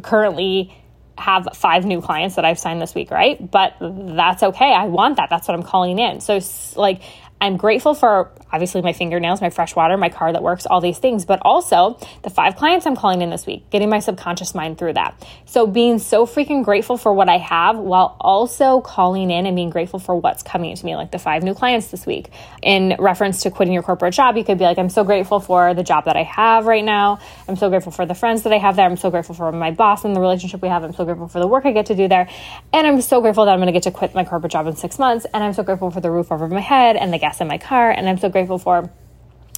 currently 0.02 0.76
have 1.18 1.50
five 1.54 1.86
new 1.86 2.02
clients 2.02 2.36
that 2.36 2.46
I've 2.46 2.60
signed 2.60 2.82
this 2.82 2.96
week, 2.96 3.12
right? 3.12 3.52
But 3.52 3.76
that's 3.80 4.42
okay. 4.42 4.74
I 4.74 4.86
want 4.86 5.18
that. 5.18 5.30
That's 5.30 5.48
what 5.48 5.56
I'm 5.56 5.64
calling 5.64 6.00
in. 6.00 6.22
So, 6.22 6.40
like, 6.76 7.02
I'm 7.42 7.56
grateful 7.56 7.94
for 7.94 8.32
obviously 8.52 8.82
my 8.82 8.94
fingernails, 8.94 9.42
my 9.42 9.50
fresh 9.50 9.76
water, 9.76 9.96
my 9.96 10.10
car 10.10 10.34
that 10.34 10.44
works, 10.44 10.66
all 10.66 10.82
these 10.82 10.98
things, 10.98 11.24
but 11.26 11.40
also 11.44 11.98
the 12.24 12.30
five 12.30 12.56
clients 12.56 12.86
I'm 12.86 12.96
calling 12.96 13.22
in 13.22 13.30
this 13.30 13.46
week, 13.46 13.70
getting 13.70 13.90
my 13.90 14.00
subconscious 14.00 14.54
mind 14.54 14.78
through 14.78 14.94
that. 14.94 15.26
So 15.46 15.66
being 15.66 16.00
so 16.00 16.26
freaking 16.26 16.64
grateful 16.64 16.98
for 16.98 17.14
what 17.14 17.30
I 17.30 17.38
have 17.38 17.78
while 17.78 18.18
also 18.20 18.82
calling 18.82 19.32
in 19.32 19.46
and 19.46 19.56
being 19.56 19.70
grateful 19.70 20.00
for 20.00 20.20
what's 20.20 20.44
coming 20.44 20.76
to 20.76 20.86
me, 20.86 20.96
like 20.96 21.12
the 21.12 21.20
five 21.20 21.44
new 21.44 21.54
clients 21.54 21.88
this 21.88 22.06
week. 22.06 22.30
In 22.62 22.96
reference 23.00 23.44
to 23.44 23.52
quitting 23.52 23.74
your 23.74 23.84
corporate 23.84 24.14
job, 24.14 24.36
you 24.36 24.44
could 24.44 24.58
be 24.58 24.66
like, 24.66 24.78
I'm 24.78 24.90
so 24.90 25.04
grateful 25.04 25.40
for 25.40 25.74
the 25.74 25.84
job 25.84 26.06
that 26.06 26.18
I 26.18 26.24
have 26.24 26.66
right 26.66 26.84
now. 26.84 27.20
I'm 27.48 27.56
so 27.56 27.70
grateful 27.70 27.92
for 27.92 28.06
the 28.06 28.16
friends 28.16 28.44
that 28.44 28.52
I 28.52 28.58
have 28.58 28.76
there. 28.76 28.86
I'm 28.86 28.98
so 28.98 29.12
grateful 29.12 29.36
for 29.36 29.52
my 29.52 29.72
boss 29.72 30.04
and 30.04 30.16
the 30.16 30.20
relationship 30.20 30.62
we 30.62 30.68
have. 30.68 30.84
I'm 30.84 30.94
so 30.94 31.06
grateful 31.06 31.28
for 31.28 31.40
the 31.40 31.48
work 31.48 31.66
I 31.66 31.72
get 31.72 31.86
to 31.86 31.96
do 31.96 32.08
there. 32.08 32.28
And 32.74 32.86
I'm 32.86 33.00
so 33.02 33.22
grateful 33.22 33.46
that 33.46 33.52
I'm 33.52 33.60
going 33.60 33.68
to 33.68 33.74
get 33.74 33.84
to 33.84 33.92
quit 33.92 34.14
my 34.14 34.26
corporate 34.26 34.52
job 34.52 34.68
in 34.68 34.76
six 34.76 35.00
months. 35.00 35.26
And 35.34 35.44
I'm 35.44 35.54
so 35.54 35.64
grateful 35.64 35.92
for 35.92 36.02
the 36.02 36.12
roof 36.12 36.32
over 36.32 36.48
my 36.48 36.60
head 36.60 36.96
and 36.96 37.14
the 37.14 37.18
gas 37.18 37.29
in 37.40 37.48
my 37.48 37.58
car. 37.58 37.92
And 37.92 38.08
I'm 38.10 38.18
so 38.18 38.30
grateful 38.30 38.58
for 38.58 38.90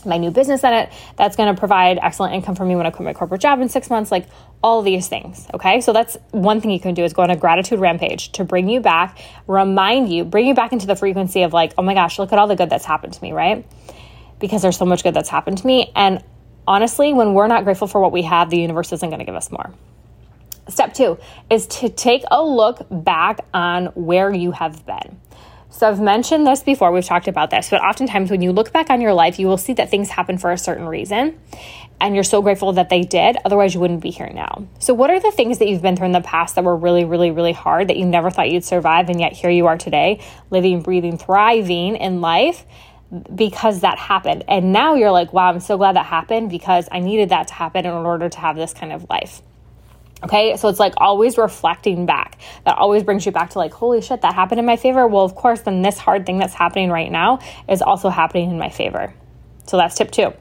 my 0.06 0.18
new 0.18 0.32
business 0.32 0.63
in 0.63 0.74
it 0.74 0.92
that's 1.16 1.36
going 1.36 1.54
to 1.54 1.60
provide 1.60 2.00
excellent 2.01 2.34
income 2.34 2.56
for 2.56 2.66
me 2.66 2.75
when 2.75 2.86
I 2.86 2.90
quit 2.90 3.06
my 3.06 3.13
corporate 3.13 3.42
job 3.42 3.62
in 3.62 3.70
six 3.70 3.90
months, 3.90 4.12
like 4.12 4.25
all 4.63 4.82
these 4.82 5.08
things. 5.08 5.48
Okay. 5.54 5.82
So 5.82 5.94
that's 5.94 6.18
one 6.32 6.62
thing 6.62 6.72
you 6.72 6.80
can 6.80 6.94
do 6.94 7.04
is 7.04 7.13
go 7.13 7.22
on 7.22 7.30
a 7.30 7.36
gratitude 7.36 7.80
rampage 7.80 8.32
to 8.34 8.44
bring 8.44 8.70
you 8.70 8.80
back, 8.80 9.20
remind 9.48 10.12
you, 10.12 10.24
bring 10.24 10.48
you 10.48 10.54
back 10.54 10.74
into 10.74 10.88
the 10.88 10.96
frequency 10.96 11.44
of 11.44 11.54
like, 11.54 11.74
oh 11.78 11.84
my 11.84 11.94
gosh, 11.94 12.20
look 12.20 12.34
at 12.34 12.40
all 12.40 12.48
the 12.48 12.56
good 12.56 12.70
that's 12.70 12.86
happened 12.86 13.13
to 13.13 13.22
me, 13.22 13.32
right? 13.32 13.66
Because 14.40 14.62
there's 14.62 14.78
so 14.78 14.86
much 14.86 15.04
good 15.04 15.13
that's 15.13 15.30
happened 15.30 15.60
to 15.60 15.68
me. 15.68 15.92
And 15.96 16.24
honestly, 16.68 17.13
when 17.13 17.34
we're 17.34 17.48
not 17.48 17.63
grateful 17.63 17.88
for 17.88 18.01
what 18.01 18.12
we 18.12 18.24
have, 18.24 18.50
the 18.50 18.58
universe 18.58 18.92
isn't 18.92 19.10
going 19.10 19.20
to 19.20 19.25
give 19.25 19.36
us 19.36 19.51
more. 19.51 19.72
Step 20.68 20.94
two 20.94 21.18
is 21.50 21.68
to 21.68 21.90
take 21.90 22.24
a 22.32 22.44
look 22.44 22.86
back 22.90 23.42
on 23.54 23.88
where 23.88 24.34
you 24.34 24.51
have 24.51 24.86
been. 24.86 25.20
So 25.74 25.88
I've 25.88 26.01
mentioned 26.01 26.46
this 26.46 26.62
before, 26.62 26.92
we've 26.92 27.06
talked 27.06 27.30
about 27.30 27.50
this, 27.50 27.70
but 27.70 27.82
oftentimes 27.82 28.30
when 28.30 28.42
you 28.42 28.51
look 28.51 28.74
back 28.74 28.90
on 28.90 29.00
your 29.00 29.13
life, 29.13 29.40
you 29.40 29.48
will 29.48 29.58
see 29.58 29.72
that 29.74 29.90
things 29.90 30.10
happen 30.10 30.38
for 30.38 30.51
a 30.51 30.58
certain 30.58 30.86
reason. 30.86 31.40
And 32.01 32.13
you're 32.13 32.25
so 32.25 32.42
grateful 32.42 32.74
that 32.74 32.90
they 32.90 33.04
did. 33.04 33.38
Otherwise, 33.46 33.74
you 33.74 33.80
wouldn't 33.80 34.01
be 34.01 34.10
here 34.10 34.30
now. 34.34 34.68
So, 34.80 34.94
what 34.94 35.10
are 35.12 35.20
the 35.20 35.32
things 35.32 35.60
that 35.60 35.70
you've 35.70 35.82
been 35.82 35.96
through 35.96 36.08
in 36.08 36.12
the 36.12 36.22
past 36.22 36.56
that 36.56 36.63
were 36.63 36.75
really, 36.75 37.06
really, 37.06 37.32
really 37.32 37.54
hard 37.54 37.88
that 37.88 37.98
you 37.98 38.06
never 38.06 38.30
thought 38.30 38.50
you'd 38.50 38.66
survive? 38.66 39.08
And 39.10 39.20
yet 39.20 39.34
here 39.34 39.50
you 39.50 39.68
are 39.68 39.78
today, 39.78 40.20
living, 40.50 40.82
breathing, 40.82 41.18
thriving 41.18 41.96
in 41.96 42.20
life 42.20 42.66
because 43.34 43.82
that 43.82 43.98
happened. 43.98 44.44
And 44.48 44.74
now 44.74 44.96
you're 44.96 45.12
like, 45.12 45.32
wow, 45.32 45.50
I'm 45.50 45.60
so 45.60 45.78
glad 45.78 45.96
that 45.96 46.06
happened 46.06 46.50
because 46.50 46.90
I 46.92 47.00
needed 47.00 47.30
that 47.30 47.48
to 47.50 47.54
happen 47.54 47.86
in 47.86 47.92
order 47.92 48.30
to 48.30 48.40
have 48.40 48.56
this 48.56 48.74
kind 48.74 48.92
of 48.92 49.08
life. 49.10 49.42
Okay, 50.24 50.56
so 50.56 50.70
it's 50.70 50.80
like 50.80 50.94
always 50.98 51.38
reflecting 51.38 52.06
back. 52.06 52.38
That 52.66 52.78
always 52.78 53.04
brings 53.04 53.25
you 53.25 53.32
back 53.32 53.51
to 53.51 53.58
like, 53.58 53.74
holy 53.74 54.01
shit, 54.01 54.22
that 54.22 54.36
happened 54.36 54.60
in 54.60 54.66
my 54.66 54.75
favor. 54.75 55.08
Well, 55.08 55.25
of 55.25 55.34
course, 55.34 55.62
then 55.62 55.82
this 55.82 55.98
hard 55.98 56.28
thing 56.28 56.38
that's 56.38 56.54
happening 56.54 56.92
right 56.92 57.12
now 57.12 57.40
is 57.68 57.82
also 57.82 58.10
happening 58.10 58.51
in 58.51 58.60
my 58.60 58.70
favor. 58.70 59.13
So 59.66 59.78
that's 59.78 59.96
tip 59.96 60.12
two. 60.12 60.34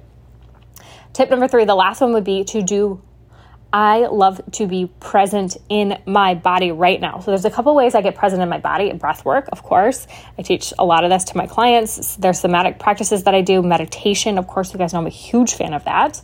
Tip 1.13 1.31
number 1.31 1.49
three, 1.49 1.65
the 1.65 1.75
last 1.75 2.01
one 2.01 2.13
would 2.13 2.25
be 2.25 2.45
to 2.45 2.63
do. 2.63 3.03
I 3.73 4.07
love 4.07 4.41
to 4.53 4.67
be 4.67 4.91
present 4.99 5.57
in 5.69 5.97
my 6.05 6.35
body 6.35 6.73
right 6.73 7.01
now. 7.01 7.21
So 7.21 7.31
there's 7.31 7.45
a 7.45 7.51
couple 7.51 7.75
ways 7.75 7.95
I 7.95 8.03
get 8.03 8.17
present 8.17 8.43
in 8.43 8.49
my 8.49 8.59
body. 8.59 8.93
Breath 8.93 9.25
work, 9.25 9.49
of 9.53 9.63
course. 9.63 10.09
I 10.37 10.43
teach 10.43 10.73
a 10.79 10.85
lot 10.85 11.05
of 11.05 11.11
this 11.11 11.25
to 11.25 11.37
my 11.37 11.47
clients. 11.47 12.17
There's 12.17 12.41
somatic 12.41 12.81
practices 12.81 13.25
that 13.25 13.35
I 13.35 13.43
do. 13.43 13.63
Meditation, 13.63 14.39
of 14.39 14.49
course, 14.49 14.73
you 14.73 14.79
guys 14.79 14.93
know 14.93 14.99
I'm 14.99 15.07
a 15.07 15.11
huge 15.11 15.55
fan 15.55 15.73
of 15.73 15.85
that. 15.85 16.21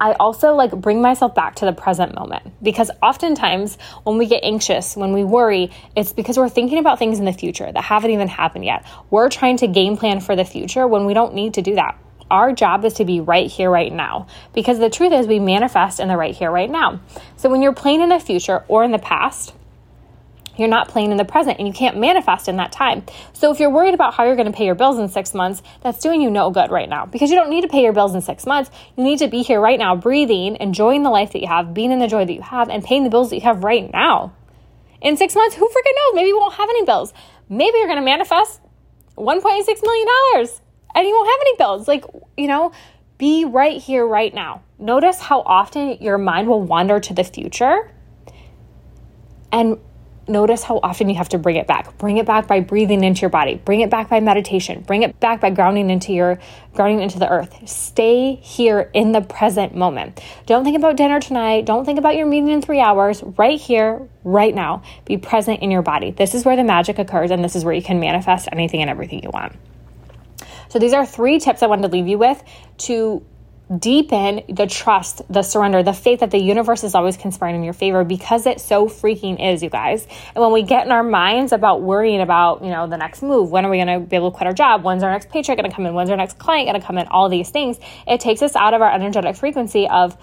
I 0.00 0.12
also 0.12 0.54
like 0.54 0.72
bring 0.72 1.00
myself 1.00 1.34
back 1.34 1.56
to 1.56 1.64
the 1.64 1.72
present 1.72 2.14
moment 2.14 2.52
because 2.62 2.90
oftentimes 3.02 3.78
when 4.02 4.18
we 4.18 4.26
get 4.26 4.42
anxious, 4.42 4.96
when 4.96 5.12
we 5.12 5.24
worry, 5.24 5.70
it's 5.96 6.12
because 6.12 6.36
we're 6.36 6.48
thinking 6.48 6.78
about 6.78 6.98
things 6.98 7.18
in 7.18 7.24
the 7.24 7.32
future 7.32 7.70
that 7.70 7.82
haven't 7.82 8.10
even 8.10 8.28
happened 8.28 8.64
yet. 8.64 8.84
We're 9.10 9.28
trying 9.28 9.58
to 9.58 9.66
game 9.66 9.96
plan 9.96 10.20
for 10.20 10.36
the 10.36 10.44
future 10.44 10.86
when 10.86 11.06
we 11.06 11.14
don't 11.14 11.34
need 11.34 11.54
to 11.54 11.62
do 11.62 11.76
that. 11.76 11.98
Our 12.30 12.52
job 12.52 12.84
is 12.84 12.94
to 12.94 13.04
be 13.04 13.20
right 13.20 13.50
here, 13.50 13.70
right 13.70 13.92
now. 13.92 14.26
Because 14.54 14.78
the 14.78 14.90
truth 14.90 15.12
is, 15.12 15.26
we 15.26 15.38
manifest 15.38 16.00
in 16.00 16.08
the 16.08 16.16
right 16.16 16.34
here, 16.34 16.50
right 16.50 16.70
now. 16.70 17.00
So 17.36 17.50
when 17.50 17.62
you're 17.62 17.74
playing 17.74 18.00
in 18.00 18.08
the 18.08 18.18
future 18.18 18.64
or 18.66 18.82
in 18.82 18.92
the 18.92 18.98
past, 18.98 19.52
you're 20.56 20.68
not 20.68 20.88
playing 20.88 21.10
in 21.10 21.16
the 21.16 21.24
present 21.24 21.58
and 21.58 21.66
you 21.66 21.74
can't 21.74 21.96
manifest 21.98 22.48
in 22.48 22.56
that 22.56 22.72
time. 22.72 23.04
So 23.32 23.50
if 23.50 23.60
you're 23.60 23.70
worried 23.70 23.94
about 23.94 24.14
how 24.14 24.24
you're 24.24 24.36
going 24.36 24.50
to 24.50 24.56
pay 24.56 24.66
your 24.66 24.74
bills 24.74 24.98
in 24.98 25.08
six 25.08 25.34
months, 25.34 25.62
that's 25.82 25.98
doing 26.00 26.20
you 26.20 26.30
no 26.30 26.50
good 26.50 26.70
right 26.70 26.88
now 26.88 27.06
because 27.06 27.30
you 27.30 27.36
don't 27.36 27.50
need 27.50 27.62
to 27.62 27.68
pay 27.68 27.82
your 27.82 27.92
bills 27.92 28.14
in 28.14 28.20
six 28.20 28.46
months. 28.46 28.70
You 28.96 29.04
need 29.04 29.18
to 29.18 29.28
be 29.28 29.42
here 29.42 29.60
right 29.60 29.78
now, 29.78 29.96
breathing, 29.96 30.56
enjoying 30.60 31.02
the 31.02 31.10
life 31.10 31.32
that 31.32 31.40
you 31.40 31.48
have, 31.48 31.74
being 31.74 31.92
in 31.92 31.98
the 31.98 32.08
joy 32.08 32.24
that 32.24 32.32
you 32.32 32.42
have, 32.42 32.68
and 32.68 32.82
paying 32.84 33.04
the 33.04 33.10
bills 33.10 33.30
that 33.30 33.36
you 33.36 33.42
have 33.42 33.64
right 33.64 33.90
now. 33.92 34.32
In 35.00 35.16
six 35.16 35.34
months, 35.34 35.54
who 35.54 35.66
freaking 35.66 35.92
knows? 35.96 36.14
Maybe 36.14 36.28
you 36.28 36.38
won't 36.38 36.54
have 36.54 36.68
any 36.68 36.84
bills. 36.84 37.12
Maybe 37.48 37.78
you're 37.78 37.88
going 37.88 37.98
to 37.98 38.04
manifest 38.04 38.60
$1.6 39.16 39.82
million 39.82 40.08
and 40.94 41.06
you 41.06 41.14
won't 41.14 41.28
have 41.28 41.40
any 41.40 41.56
bills. 41.56 41.88
Like, 41.88 42.04
you 42.36 42.46
know, 42.46 42.72
be 43.18 43.44
right 43.44 43.80
here, 43.80 44.06
right 44.06 44.32
now. 44.32 44.62
Notice 44.78 45.20
how 45.20 45.40
often 45.42 45.98
your 46.00 46.18
mind 46.18 46.48
will 46.48 46.62
wander 46.62 47.00
to 47.00 47.14
the 47.14 47.24
future 47.24 47.90
and 49.52 49.78
notice 50.28 50.62
how 50.62 50.80
often 50.82 51.08
you 51.08 51.16
have 51.16 51.28
to 51.30 51.38
bring 51.38 51.56
it 51.56 51.66
back. 51.66 51.96
Bring 51.98 52.18
it 52.18 52.26
back 52.26 52.46
by 52.46 52.60
breathing 52.60 53.04
into 53.04 53.22
your 53.22 53.30
body. 53.30 53.56
Bring 53.64 53.80
it 53.80 53.90
back 53.90 54.08
by 54.08 54.20
meditation. 54.20 54.82
Bring 54.82 55.02
it 55.02 55.18
back 55.20 55.40
by 55.40 55.50
grounding 55.50 55.90
into 55.90 56.12
your 56.12 56.38
grounding 56.72 57.00
into 57.00 57.18
the 57.18 57.28
earth. 57.28 57.68
Stay 57.68 58.34
here 58.36 58.90
in 58.94 59.12
the 59.12 59.20
present 59.20 59.74
moment. 59.74 60.20
Don't 60.46 60.64
think 60.64 60.76
about 60.76 60.96
dinner 60.96 61.20
tonight. 61.20 61.66
Don't 61.66 61.84
think 61.84 61.98
about 61.98 62.16
your 62.16 62.26
meeting 62.26 62.50
in 62.50 62.62
3 62.62 62.80
hours. 62.80 63.22
Right 63.22 63.60
here, 63.60 64.08
right 64.24 64.54
now. 64.54 64.82
Be 65.04 65.16
present 65.16 65.62
in 65.62 65.70
your 65.70 65.82
body. 65.82 66.10
This 66.10 66.34
is 66.34 66.44
where 66.44 66.56
the 66.56 66.64
magic 66.64 66.98
occurs 66.98 67.30
and 67.30 67.44
this 67.44 67.54
is 67.54 67.64
where 67.64 67.74
you 67.74 67.82
can 67.82 68.00
manifest 68.00 68.48
anything 68.50 68.80
and 68.80 68.90
everything 68.90 69.22
you 69.22 69.30
want. 69.30 69.54
So 70.68 70.80
these 70.80 70.92
are 70.92 71.06
three 71.06 71.38
tips 71.38 71.62
I 71.62 71.66
wanted 71.66 71.82
to 71.82 71.88
leave 71.88 72.08
you 72.08 72.18
with 72.18 72.42
to 72.78 73.24
deepen 73.78 74.42
the 74.48 74.66
trust, 74.66 75.22
the 75.30 75.42
surrender, 75.42 75.82
the 75.82 75.92
faith 75.92 76.20
that 76.20 76.30
the 76.30 76.38
universe 76.38 76.84
is 76.84 76.94
always 76.94 77.16
conspiring 77.16 77.56
in 77.56 77.64
your 77.64 77.72
favor 77.72 78.04
because 78.04 78.46
it 78.46 78.60
so 78.60 78.86
freaking 78.86 79.42
is, 79.42 79.62
you 79.62 79.70
guys. 79.70 80.06
And 80.34 80.42
when 80.42 80.52
we 80.52 80.62
get 80.62 80.84
in 80.84 80.92
our 80.92 81.02
minds 81.02 81.52
about 81.52 81.80
worrying 81.80 82.20
about, 82.20 82.62
you 82.62 82.70
know, 82.70 82.86
the 82.86 82.98
next 82.98 83.22
move, 83.22 83.50
when 83.50 83.64
are 83.64 83.70
we 83.70 83.78
going 83.78 84.00
to 84.00 84.06
be 84.06 84.16
able 84.16 84.30
to 84.30 84.36
quit 84.36 84.46
our 84.46 84.52
job? 84.52 84.84
When's 84.84 85.02
our 85.02 85.10
next 85.10 85.30
paycheck 85.30 85.56
going 85.56 85.68
to 85.68 85.74
come 85.74 85.86
in? 85.86 85.94
When's 85.94 86.10
our 86.10 86.16
next 86.16 86.38
client 86.38 86.68
going 86.68 86.78
to 86.78 86.86
come 86.86 86.98
in? 86.98 87.06
All 87.08 87.28
these 87.28 87.50
things, 87.50 87.78
it 88.06 88.20
takes 88.20 88.42
us 88.42 88.54
out 88.54 88.74
of 88.74 88.82
our 88.82 88.92
energetic 88.92 89.34
frequency 89.36 89.88
of, 89.88 90.16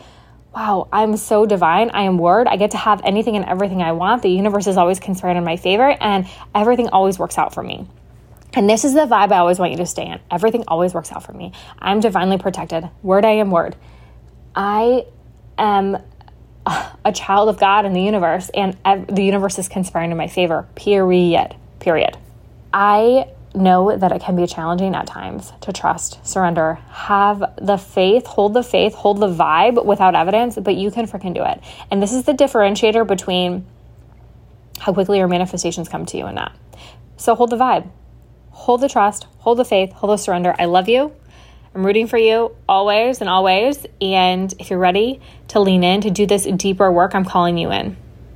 wow, 0.53 0.87
I'm 0.91 1.17
so 1.17 1.45
divine. 1.47 1.89
I 1.91 2.03
am 2.03 2.19
word. 2.19 2.45
I 2.47 2.57
get 2.57 2.71
to 2.71 2.77
have 2.77 3.01
anything 3.03 3.35
and 3.37 3.45
everything 3.45 3.81
I 3.81 3.93
want. 3.93 4.21
The 4.21 4.29
universe 4.29 4.67
is 4.67 4.77
always 4.77 4.99
conspiring 4.99 5.37
in 5.37 5.43
my 5.43 5.57
favor 5.57 5.89
and 5.89 6.27
everything 6.53 6.89
always 6.89 7.17
works 7.17 7.37
out 7.37 7.55
for 7.55 7.63
me. 7.63 7.87
And 8.53 8.69
this 8.69 8.83
is 8.83 8.93
the 8.93 9.01
vibe 9.01 9.31
I 9.31 9.37
always 9.37 9.59
want 9.59 9.71
you 9.71 9.77
to 9.77 9.85
stay 9.85 10.05
in. 10.05 10.19
Everything 10.29 10.63
always 10.67 10.93
works 10.93 11.11
out 11.11 11.23
for 11.23 11.31
me. 11.31 11.53
I'm 11.79 12.01
divinely 12.01 12.37
protected. 12.37 12.89
Word, 13.01 13.23
I 13.23 13.31
am 13.31 13.49
word. 13.49 13.75
I 14.53 15.05
am 15.57 15.97
a 16.65 17.11
child 17.13 17.49
of 17.49 17.59
God 17.59 17.85
in 17.85 17.93
the 17.93 18.01
universe, 18.01 18.51
and 18.53 18.77
the 19.07 19.23
universe 19.23 19.57
is 19.57 19.69
conspiring 19.69 20.11
in 20.11 20.17
my 20.17 20.27
favor. 20.27 20.67
Period. 20.75 21.55
Period. 21.79 22.17
I 22.73 23.29
know 23.53 23.97
that 23.97 24.11
it 24.11 24.21
can 24.21 24.35
be 24.35 24.45
challenging 24.47 24.95
at 24.95 25.07
times 25.07 25.51
to 25.61 25.73
trust, 25.73 26.25
surrender, 26.25 26.75
have 26.89 27.43
the 27.61 27.77
faith, 27.77 28.25
hold 28.25 28.53
the 28.53 28.63
faith, 28.63 28.93
hold 28.93 29.19
the 29.19 29.27
vibe 29.27 29.83
without 29.85 30.15
evidence, 30.15 30.57
but 30.61 30.75
you 30.75 30.91
can 30.91 31.05
freaking 31.07 31.33
do 31.33 31.43
it. 31.43 31.61
And 31.89 32.01
this 32.01 32.13
is 32.13 32.23
the 32.23 32.33
differentiator 32.33 33.05
between 33.07 33.65
how 34.79 34.93
quickly 34.93 35.17
your 35.17 35.27
manifestations 35.27 35.89
come 35.89 36.05
to 36.07 36.17
you 36.17 36.27
and 36.27 36.35
not. 36.35 36.53
So 37.17 37.35
hold 37.35 37.49
the 37.49 37.57
vibe 37.57 37.89
hold 38.51 38.81
the 38.81 38.89
trust, 38.89 39.25
hold 39.39 39.57
the 39.57 39.65
faith, 39.65 39.91
hold 39.91 40.11
the 40.11 40.17
surrender. 40.17 40.55
I 40.59 40.65
love 40.65 40.87
you. 40.87 41.13
I'm 41.73 41.85
rooting 41.85 42.07
for 42.07 42.17
you 42.17 42.55
always 42.67 43.21
and 43.21 43.29
always. 43.29 43.85
And 44.01 44.53
if 44.59 44.69
you're 44.69 44.79
ready 44.79 45.21
to 45.49 45.59
lean 45.59 45.83
in 45.83 46.01
to 46.01 46.11
do 46.11 46.25
this 46.25 46.43
deeper 46.43 46.91
work, 46.91 47.15
I'm 47.15 47.25
calling 47.25 47.57
you 47.57 47.71
in. 47.71 47.95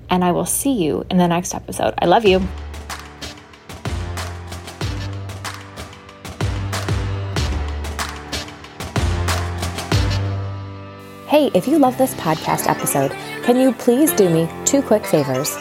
And 0.10 0.24
I 0.24 0.32
will 0.32 0.46
see 0.46 0.72
you 0.72 1.06
in 1.10 1.18
the 1.18 1.28
next 1.28 1.54
episode. 1.54 1.94
I 2.00 2.06
love 2.06 2.26
you. 2.26 2.40
Hey, 11.28 11.52
if 11.54 11.68
you 11.68 11.78
love 11.78 11.98
this 11.98 12.14
podcast 12.14 12.70
episode, 12.70 13.12
can 13.44 13.58
you 13.58 13.74
please 13.74 14.14
do 14.14 14.30
me 14.30 14.50
two 14.64 14.82
quick 14.82 15.06
favors? 15.06 15.54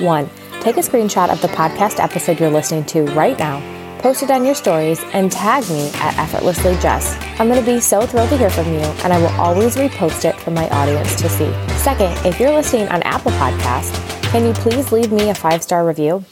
One, 0.00 0.28
take 0.60 0.76
a 0.76 0.80
screenshot 0.80 1.30
of 1.30 1.40
the 1.40 1.48
podcast 1.48 2.02
episode 2.02 2.38
you're 2.38 2.50
listening 2.50 2.84
to 2.86 3.04
right 3.14 3.38
now 3.38 3.83
post 4.04 4.22
it 4.22 4.30
on 4.30 4.44
your 4.44 4.54
stories, 4.54 5.02
and 5.14 5.32
tag 5.32 5.66
me 5.70 5.88
at 5.94 6.18
Effortlessly 6.18 6.76
Jess. 6.76 7.16
I'm 7.40 7.48
going 7.48 7.58
to 7.58 7.64
be 7.64 7.80
so 7.80 8.04
thrilled 8.04 8.28
to 8.28 8.36
hear 8.36 8.50
from 8.50 8.70
you, 8.70 8.84
and 9.02 9.14
I 9.14 9.18
will 9.18 9.40
always 9.40 9.76
repost 9.76 10.26
it 10.26 10.38
for 10.40 10.50
my 10.50 10.68
audience 10.68 11.14
to 11.22 11.28
see. 11.30 11.50
Second, 11.78 12.14
if 12.26 12.38
you're 12.38 12.52
listening 12.52 12.86
on 12.88 13.02
Apple 13.04 13.30
Podcast, 13.32 13.94
can 14.24 14.44
you 14.44 14.52
please 14.52 14.92
leave 14.92 15.10
me 15.10 15.30
a 15.30 15.34
five 15.34 15.62
star 15.62 15.86
review? 15.86 16.22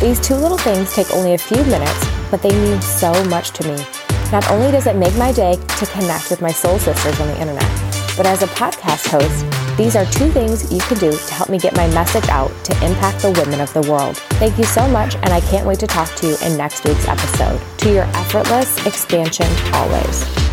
These 0.00 0.18
two 0.18 0.34
little 0.34 0.56
things 0.56 0.94
take 0.94 1.12
only 1.12 1.34
a 1.34 1.38
few 1.38 1.62
minutes, 1.64 2.06
but 2.30 2.40
they 2.40 2.52
mean 2.52 2.80
so 2.80 3.12
much 3.24 3.50
to 3.50 3.68
me. 3.68 3.76
Not 4.32 4.50
only 4.50 4.70
does 4.70 4.86
it 4.86 4.96
make 4.96 5.14
my 5.16 5.30
day 5.30 5.56
to 5.56 5.86
connect 5.92 6.30
with 6.30 6.40
my 6.40 6.52
soul 6.52 6.78
sisters 6.78 7.20
on 7.20 7.26
the 7.26 7.38
internet, 7.38 7.68
but 8.16 8.24
as 8.24 8.42
a 8.42 8.46
podcast 8.46 9.06
host, 9.08 9.59
these 9.80 9.96
are 9.96 10.04
two 10.04 10.30
things 10.30 10.70
you 10.70 10.78
can 10.80 10.98
do 10.98 11.10
to 11.10 11.32
help 11.32 11.48
me 11.48 11.58
get 11.58 11.74
my 11.74 11.86
message 11.94 12.28
out 12.28 12.52
to 12.64 12.72
impact 12.84 13.22
the 13.22 13.30
women 13.30 13.62
of 13.62 13.72
the 13.72 13.80
world. 13.90 14.18
Thank 14.36 14.58
you 14.58 14.64
so 14.64 14.86
much, 14.86 15.14
and 15.14 15.30
I 15.30 15.40
can't 15.40 15.66
wait 15.66 15.78
to 15.78 15.86
talk 15.86 16.14
to 16.16 16.26
you 16.26 16.36
in 16.44 16.58
next 16.58 16.84
week's 16.84 17.08
episode. 17.08 17.58
To 17.78 17.90
your 17.90 18.04
effortless 18.04 18.86
expansion 18.86 19.46
always. 19.72 20.49